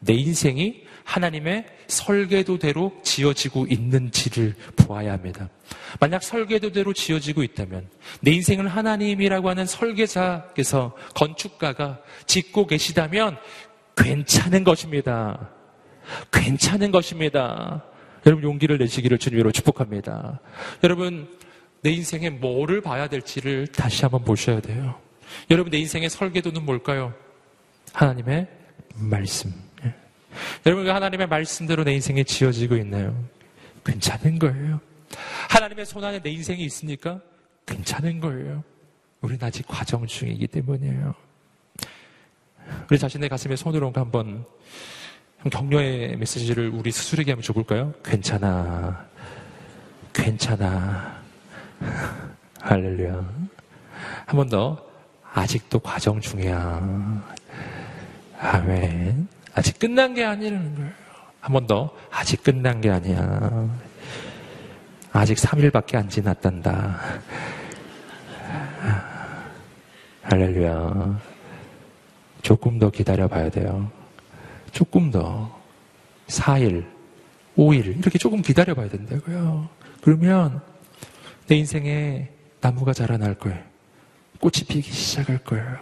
[0.00, 5.48] 내 인생이 하나님의 설계도대로 지어지고 있는지를 보아야 합니다.
[6.00, 7.88] 만약 설계도대로 지어지고 있다면
[8.20, 13.36] 내 인생을 하나님이라고 하는 설계자께서 건축가가 짓고 계시다면
[13.96, 15.50] 괜찮은 것입니다.
[16.32, 17.84] 괜찮은 것입니다.
[18.26, 20.40] 여러분 용기를 내시기를 주님으로 축복합니다.
[20.84, 21.28] 여러분
[21.82, 24.94] 내 인생에 뭐를 봐야 될지를 다시 한번 보셔야 돼요.
[25.50, 27.12] 여러분 내 인생의 설계도는 뭘까요?
[27.92, 28.46] 하나님의
[28.94, 29.52] 말씀.
[30.32, 30.62] 예.
[30.66, 33.16] 여러분 그 하나님의 말씀대로 내 인생이 지어지고 있나요?
[33.84, 34.80] 괜찮은 거예요.
[35.50, 37.20] 하나님의 손 안에 내 인생이 있으니까
[37.66, 38.62] 괜찮은 거예요.
[39.20, 41.14] 우리는 아직 과정 중이기 때문이에요.
[42.90, 44.44] 우리 자신의 가슴에 손을 얹고 한번
[45.50, 47.92] 격려의 메시지를 우리 스스로에게 한번 줘볼까요?
[48.04, 49.04] 괜찮아.
[50.12, 51.20] 괜찮아.
[52.60, 53.14] 할렐루야.
[54.26, 54.86] 한 번 더.
[55.34, 57.22] 아직도 과정 중이야.
[58.38, 59.28] 아멘.
[59.54, 60.90] 아직 끝난 게 아니라는 거예요.
[61.40, 61.90] 한 번 더.
[62.10, 63.68] 아직 끝난 게 아니야.
[65.12, 66.98] 아직 3일밖에 안 지났단다.
[70.22, 71.20] 할렐루야.
[72.42, 73.90] 조금 더 기다려 봐야 돼요.
[74.70, 75.60] 조금 더.
[76.28, 76.86] 4일,
[77.58, 79.68] 5일, 이렇게 조금 기다려 봐야 된다고요.
[80.00, 80.62] 그러면
[81.46, 82.28] 내 인생에
[82.60, 83.58] 나무가 자라날 거예요.
[84.40, 85.76] 꽃이 피기 시작할 거예요.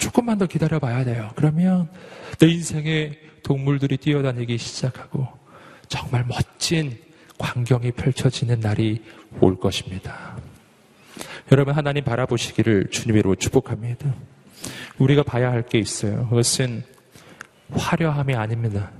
[0.00, 1.30] 조금만 더 기다려 봐야 돼요.
[1.36, 1.88] 그러면
[2.38, 5.28] 내 인생에 동물들이 뛰어다니기 시작하고
[5.88, 6.98] 정말 멋진
[7.38, 9.02] 광경이 펼쳐지는 날이
[9.40, 10.36] 올 것입니다.
[11.52, 14.14] 여러분 하나님 바라보시기를 주님으로 축복합니다.
[14.98, 16.26] 우리가 봐야 할 게 있어요.
[16.28, 16.82] 그것은
[17.72, 18.90] 화려함이 아닙니다.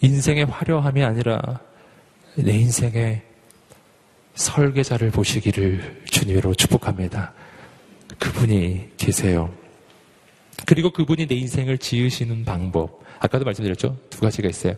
[0.00, 1.60] 인생의 화려함이 아니라
[2.36, 3.22] 내 인생의
[4.34, 7.32] 설계자를 보시기를 주님으로 축복합니다.
[8.18, 9.52] 그분이 계세요.
[10.66, 13.02] 그리고 그분이 내 인생을 지으시는 방법.
[13.18, 13.96] 아까도 말씀드렸죠?
[14.10, 14.74] 두 가지가 있어요.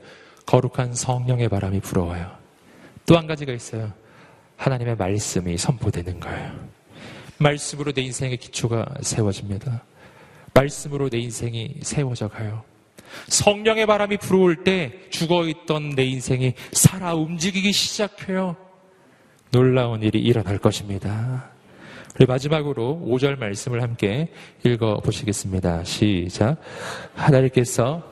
[0.47, 2.31] 거룩한 성령의 바람이 불어와요.
[3.07, 3.93] 또 한 가지가 있어요.
[4.57, 6.53] 하나님의 말씀이 선포되는 거예요.
[7.39, 9.83] 말씀으로 내 인생의 기초가 세워집니다.
[10.53, 12.64] 말씀으로 내 인생이 세워져 가요.
[13.29, 18.57] 성령의 바람이 불어올 때 죽어있던 내 인생이 살아 움직이기 시작해요.
[19.51, 21.51] 놀라운 일이 일어날 것입니다.
[22.27, 24.29] 마지막으로 5절 말씀을 함께
[24.64, 25.85] 읽어 보시겠습니다.
[25.85, 26.57] 시작.
[27.14, 28.03] 하나님께서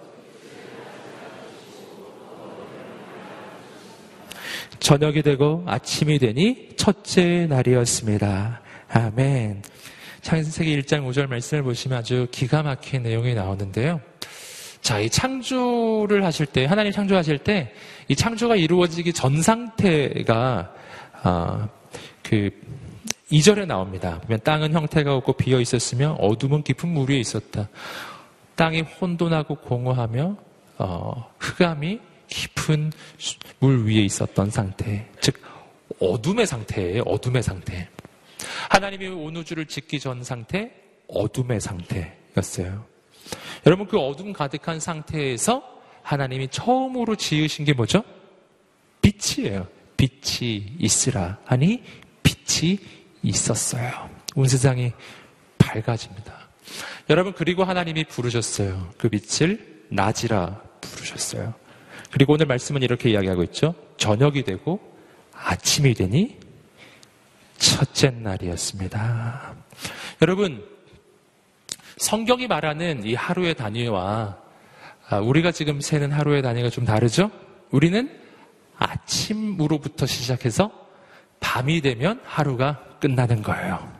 [4.78, 8.61] 저녁이 되고 아침이 되니 첫째 날이었습니다.
[8.88, 9.62] 아멘.
[10.22, 14.00] 창세기 1장 5절 말씀을 보시면 아주 기가 막힌 내용이 나오는데요.
[14.80, 17.72] 자, 이 창조를 하실 때, 하나님 창조하실 때,
[18.07, 20.72] 이 창조가 이루어지기 전 상태가,
[21.24, 21.68] 아,
[22.22, 22.50] 그,
[23.30, 24.20] 2절에 나옵니다.
[24.20, 27.68] 보면 땅은 형태가 없고 비어 있었으며 어둠은 깊은 물 위에 있었다.
[28.54, 30.36] 땅이 혼돈하고 공허하며,
[30.78, 32.92] 어, 흑암이 깊은
[33.58, 35.10] 물 위에 있었던 상태.
[35.20, 35.40] 즉,
[36.00, 37.02] 어둠의 상태예요.
[37.02, 37.88] 어둠의 상태.
[38.70, 40.70] 하나님이 온 우주를 짓기 전 상태,
[41.08, 42.84] 어둠의 상태였어요.
[43.66, 45.62] 여러분, 그 어둠 가득한 상태에서
[46.02, 48.04] 하나님이 처음으로 지으신 게 뭐죠?
[49.02, 49.66] 빛이에요.
[49.96, 51.38] 빛이 있으라.
[51.46, 51.82] 아니,
[52.22, 52.78] 빛이
[53.26, 54.08] 있었어요.
[54.34, 54.92] 온 세상이
[55.58, 56.32] 밝아집니다.
[57.10, 58.90] 여러분, 그리고 하나님이 부르셨어요.
[58.98, 61.54] 그 빛을 낮이라 부르셨어요.
[62.10, 63.74] 그리고 오늘 말씀은 이렇게 이야기하고 있죠.
[63.96, 64.80] 저녁이 되고
[65.32, 66.38] 아침이 되니
[67.58, 69.54] 첫째 날이었습니다.
[70.22, 70.64] 여러분,
[71.98, 74.38] 성경이 말하는 이 하루의 단위와
[75.08, 77.30] 아, 우리가 지금 세는 하루의 단위가 좀 다르죠?
[77.70, 78.10] 우리는
[78.76, 80.70] 아침으로부터 시작해서
[81.40, 83.90] 밤이 되면 하루가 끝나는 거예요.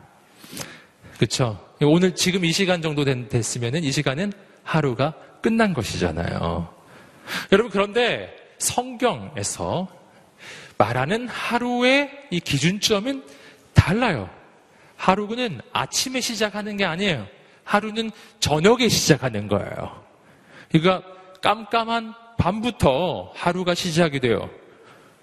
[1.17, 1.59] 그렇죠?
[1.81, 4.33] 오늘 지금 이 시간 정도 됐으면은 이 시간은
[4.63, 6.73] 하루가 끝난 것이잖아요.
[7.51, 9.87] 여러분 그런데 성경에서
[10.77, 13.23] 말하는 하루의 이 기준점은
[13.73, 14.29] 달라요.
[14.95, 17.27] 하루는 아침에 시작하는 게 아니에요.
[17.63, 20.03] 하루는 저녁에 시작하는 거예요.
[20.71, 21.03] 그러니까
[21.41, 24.49] 깜깜한 밤부터 하루가 시작이 돼요.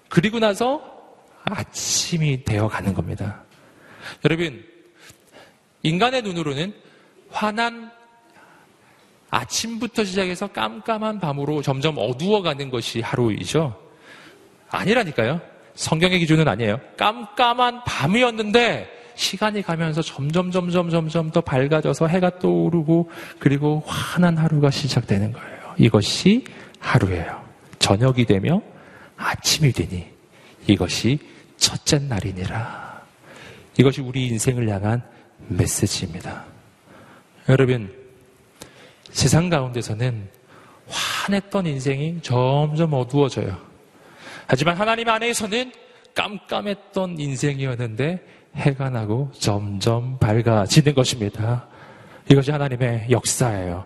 [0.09, 0.81] 그리고 나서
[1.43, 3.44] 아침이 되어 가는 겁니다.
[4.23, 4.63] 여러분,
[5.83, 6.73] 인간의 눈으로는
[7.29, 7.91] 환한
[9.29, 13.77] 아침부터 시작해서 깜깜한 밤으로 점점 어두워가는 것이 하루이죠.
[14.69, 15.41] 아니라니까요.
[15.75, 16.79] 성경의 기준은 아니에요.
[16.97, 25.31] 깜깜한 밤이었는데 시간이 가면서 점점 점점 점점 더 밝아져서 해가 떠오르고 그리고 환한 하루가 시작되는
[25.31, 25.75] 거예요.
[25.77, 26.45] 이것이
[26.79, 27.43] 하루예요.
[27.79, 28.61] 저녁이 되며
[29.17, 30.07] 아침이 되니
[30.67, 31.19] 이것이
[31.57, 32.84] 첫째 날이니라.
[33.77, 35.01] 이것이 우리 인생을 향한
[35.47, 36.45] 메시지입니다.
[37.49, 37.93] 여러분,
[39.11, 40.29] 세상 가운데서는
[40.87, 43.57] 환했던 인생이 점점 어두워져요.
[44.47, 45.71] 하지만 하나님 안에서는
[46.13, 51.67] 깜깜했던 인생이었는데 해가 나고 점점 밝아지는 것입니다.
[52.31, 53.85] 이것이 하나님의 역사예요.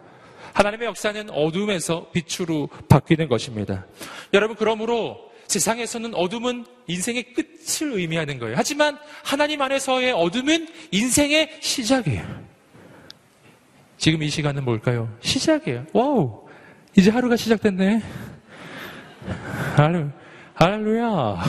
[0.54, 3.86] 하나님의 역사는 어둠에서 빛으로 바뀌는 것입니다.
[4.34, 8.56] 여러분, 그러므로 세상에서는 어둠은 인생의 끝을 의미하는 거예요.
[8.56, 12.24] 하지만 하나님 안에서의 어둠은 인생의 시작이에요.
[13.97, 15.14] 지금 이 시간은 뭘까요?
[15.22, 15.88] 시작이에요.
[15.91, 16.47] Wow!
[16.95, 18.02] 이제 하루가 시작됐네.
[19.76, 20.12] 할렐,
[20.54, 21.43] 할렐루야.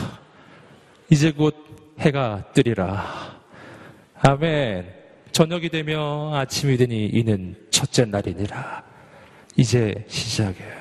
[1.11, 1.55] 이제 곧
[1.99, 3.39] 해가 뜨리라.
[4.23, 4.95] 아멘.
[5.33, 8.83] 저녁이 되며 아침이 되니 이는 첫째 날이니라.
[9.57, 10.80] 이제 시작이에요.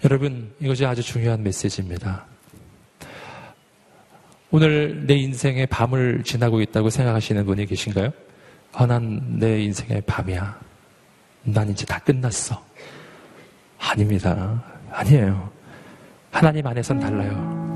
[0.00, 0.04] 네.
[0.04, 2.24] 여러분, 이것이 아주 중요한 메시지입니다.
[4.50, 8.10] 오늘 내 인생의 밤을 지나고 있다고 생각하시는 분이 계신가요?
[8.72, 10.58] 아, 난 내 인생의 밤이야.
[11.44, 12.62] 난 이제 다 끝났어.
[13.78, 14.62] 아닙니다.
[14.90, 15.50] 아니에요.
[16.30, 17.68] 하나님 안에선 달라요.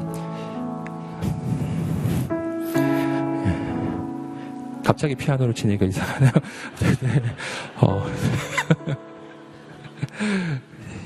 [3.46, 4.82] 예.
[4.84, 6.30] 갑자기 피아노를 치니까 이상하네요.
[7.00, 7.22] 네.
[7.80, 8.06] 어.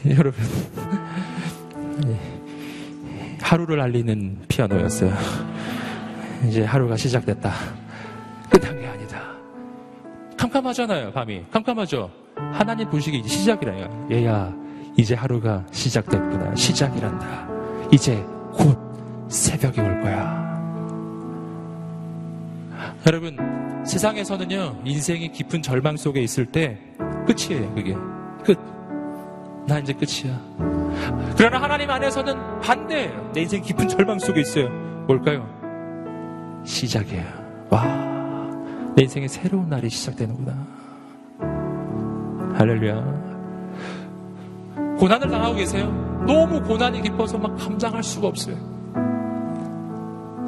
[0.17, 0.35] 여러분,
[3.47, 5.13] 하루를 알리는 피아노였어요.
[6.49, 7.53] 이제 하루가 시작됐다.
[8.51, 9.23] 끝난 게 아니다.
[10.37, 11.45] 캄캄하잖아요, 밤이.
[11.53, 12.11] 캄캄하죠?
[12.35, 14.09] 하나님 보시기 이제 시작이라요.
[14.11, 14.53] 얘야,
[14.97, 16.57] 이제 하루가 시작됐구나.
[16.57, 17.49] 시작이란다.
[17.93, 18.17] 이제
[18.53, 18.77] 곧
[19.29, 20.45] 새벽이 올 거야.
[23.07, 23.39] 여러분,
[23.87, 26.79] 세상에서는요, 인생이 깊은 절망 속에 있을 때
[27.29, 27.95] 끝이에요, 그게.
[28.45, 28.76] 끝.
[29.67, 30.39] 나 이제 끝이야.
[31.37, 33.33] 그러나 하나님 안에서는 반대예요.
[33.33, 34.69] 내 인생 깊은 절망 속에 있어요.
[35.07, 35.47] 뭘까요?
[36.65, 37.25] 시작이에요.
[37.71, 37.83] 와.
[38.95, 40.55] 내 인생의 새로운 날이 시작되는구나.
[42.55, 43.27] 할렐루야.
[44.99, 45.87] 고난을 당하고 계세요?
[46.27, 48.57] 너무 고난이 깊어서 막 감당할 수가 없어요.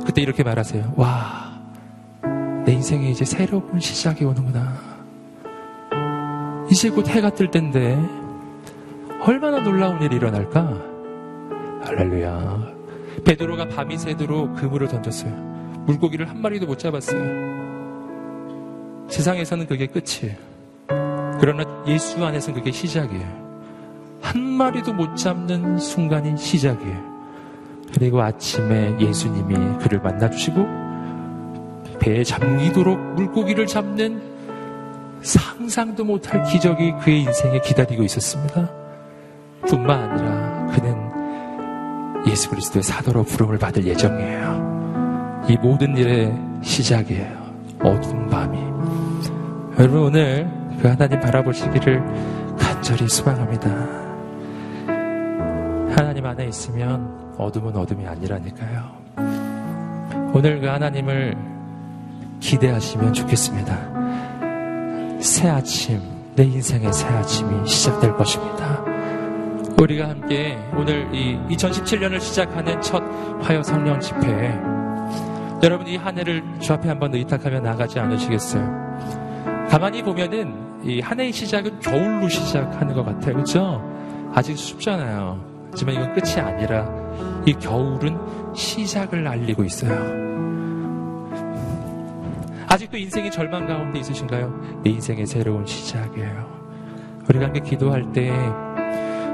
[0.07, 0.95] 그때 이렇게 말하세요.
[0.97, 1.61] 와,
[2.65, 4.73] 내 인생에 이제 새로운 시작이 오는구나.
[6.71, 7.99] 이제 곧 해가 뜰 텐데,
[9.21, 10.61] 얼마나 놀라운 일이 일어날까?
[11.83, 12.79] 할렐루야.
[13.25, 15.33] 베드로가 밤이 새도록 그물을 던졌어요.
[15.87, 17.49] 물고기를 한 마리도 못 잡았어요.
[19.09, 20.37] 세상에서는 그게 끝이에요.
[21.41, 23.49] 그러나 예수 안에서는 그게 시작이에요.
[24.21, 27.19] 한 마리도 못 잡는 순간이 시작이에요.
[27.95, 30.67] 그리고 아침에 예수님이 그를 만나주시고
[32.01, 34.21] 배에 잠기도록 물고기를 잡는
[35.23, 38.78] 상상도 못할 기적이 그의 인생에 기다리고 있었습니다.
[39.69, 41.09] 뿐만 아니라 그는
[42.27, 45.45] 예수 그리스도의 사도로 부름을 받을 예정이에요.
[45.49, 47.49] 이 모든 일의 시작이에요.
[47.81, 48.59] 어두운 밤이.
[49.79, 50.51] 여러분 오늘
[50.81, 52.03] 그 하나님 바라보시기를
[52.59, 53.71] 간절히 소망합니다.
[55.97, 58.99] 하나님 안에 있으면 어둠은 어둠이 아니라니까요.
[60.35, 61.37] 오늘 그 하나님을
[62.41, 65.19] 기대하시면 좋겠습니다.
[65.21, 66.01] 새 아침,
[66.37, 68.88] 내 인생의 새 아침이 시작될 것입니다.
[69.81, 73.03] 우리가 함께 오늘 이 2017년을 시작하는 첫
[73.41, 74.53] 화요 성령 집회에
[75.63, 79.69] 여러분 이 한 해를 주 앞에 한번 의탁하며 나가지 않으시겠어요?
[79.71, 83.35] 가만히 보면은 이 한 해의 시작은 겨울로 시작하는 것 같아요.
[83.35, 83.83] 그렇죠?
[84.35, 85.45] 아직 춥잖아요.
[85.73, 86.89] 하지만 이건 끝이 아니라
[87.47, 88.17] 이 겨울은
[88.55, 89.93] 시작을 알리고 있어요.
[92.69, 94.81] 아직도 인생의 절망 가운데 있으신가요?
[94.85, 96.59] 내 인생의 새로운 시작이에요.
[97.29, 98.31] 우리가 함께 기도할 때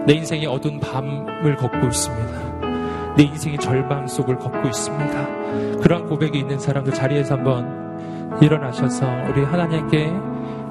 [0.07, 3.15] 내 인생이 어두운 밤을 걷고 있습니다.
[3.17, 5.81] 내 인생의 절망 속을 걷고 있습니다.
[5.81, 10.13] 그러한 고백이 있는 사람들 자리에서 한번 일어나셔서 우리 하나님께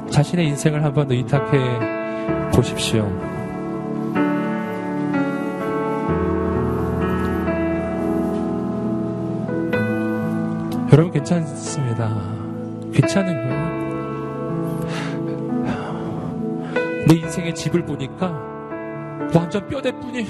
[0.09, 3.09] 자신의 인생을 한번 의탁해 보십시오.
[10.91, 12.07] 여러분 괜찮습니다.
[12.93, 13.63] 괜찮은 거예요.
[17.07, 18.52] 내 인생의 집을 보니까
[19.35, 20.27] 완전 뼈대뿐이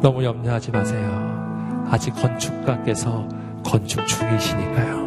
[0.00, 1.86] 너무 염려하지 마세요.
[1.90, 3.26] 아직 건축가께서
[3.64, 5.02] 건축 중이시니까요.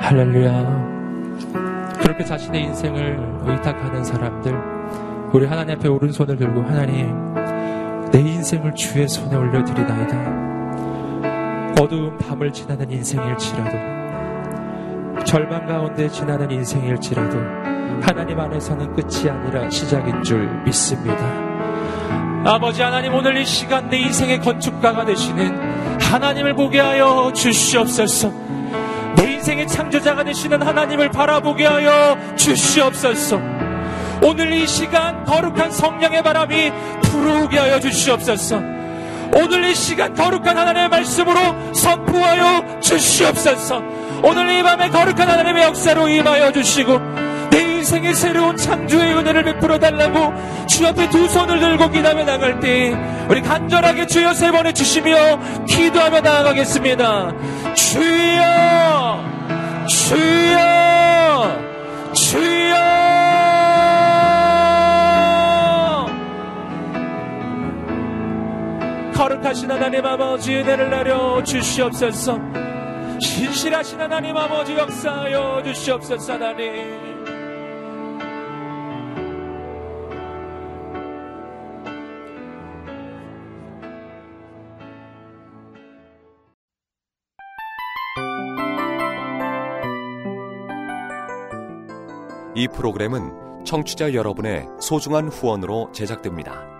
[0.00, 0.90] 할렐루야.
[2.00, 4.52] 그렇게 자신의 인생을 의탁하는 사람들,
[5.32, 7.34] 우리 하나님 앞에 오른손을 들고 하나님,
[8.10, 10.40] 내 인생을 주의 손에 올려드리나이다.
[11.80, 13.99] 어두운 밤을 지나는 인생일지라도,
[15.24, 17.38] 절망 가운데 지나는 인생일지라도,
[18.02, 21.18] 하나님 안에서는 끝이 아니라 시작인 줄 믿습니다.
[22.44, 28.32] 아버지 하나님 오늘 이 시간 내 인생의 건축가가 되시는 하나님을 보게 하여 주시옵소서.
[29.16, 33.38] 내 인생의 창조자가 되시는 하나님을 바라보게 하여 주시옵소서.
[34.22, 38.56] 오늘 이 시간 거룩한 성령의 바람이 불어오게 하여 주시옵소서.
[39.32, 41.38] 오늘 이 시간 거룩한 하나님의 말씀으로
[41.72, 43.99] 선포하여 주시옵소서.
[44.22, 47.00] 오늘 이 밤에 거룩한 하나님의 역사로 임하여 주시고
[47.54, 50.32] 인생의 새로운 창조의 은혜를 베풀어 달라고
[50.66, 52.94] 주 앞에 두 손을 들고 기다며 나갈 때
[53.28, 57.32] 우리 간절하게 주여 세 번에 주시며 기도하며 나아가겠습니다.
[57.74, 59.24] 주여
[59.88, 60.60] 주여
[62.12, 62.90] 주여
[69.14, 72.69] 거룩하신 하나님 아버지 은혜를 내려 주시옵소서
[73.20, 77.20] 신실하신 하나님 아버지 역사하여 주시옵소서 하나님
[92.54, 96.79] 이 프로그램은 청취자 여러분의 소중한 후원으로 제작됩니다.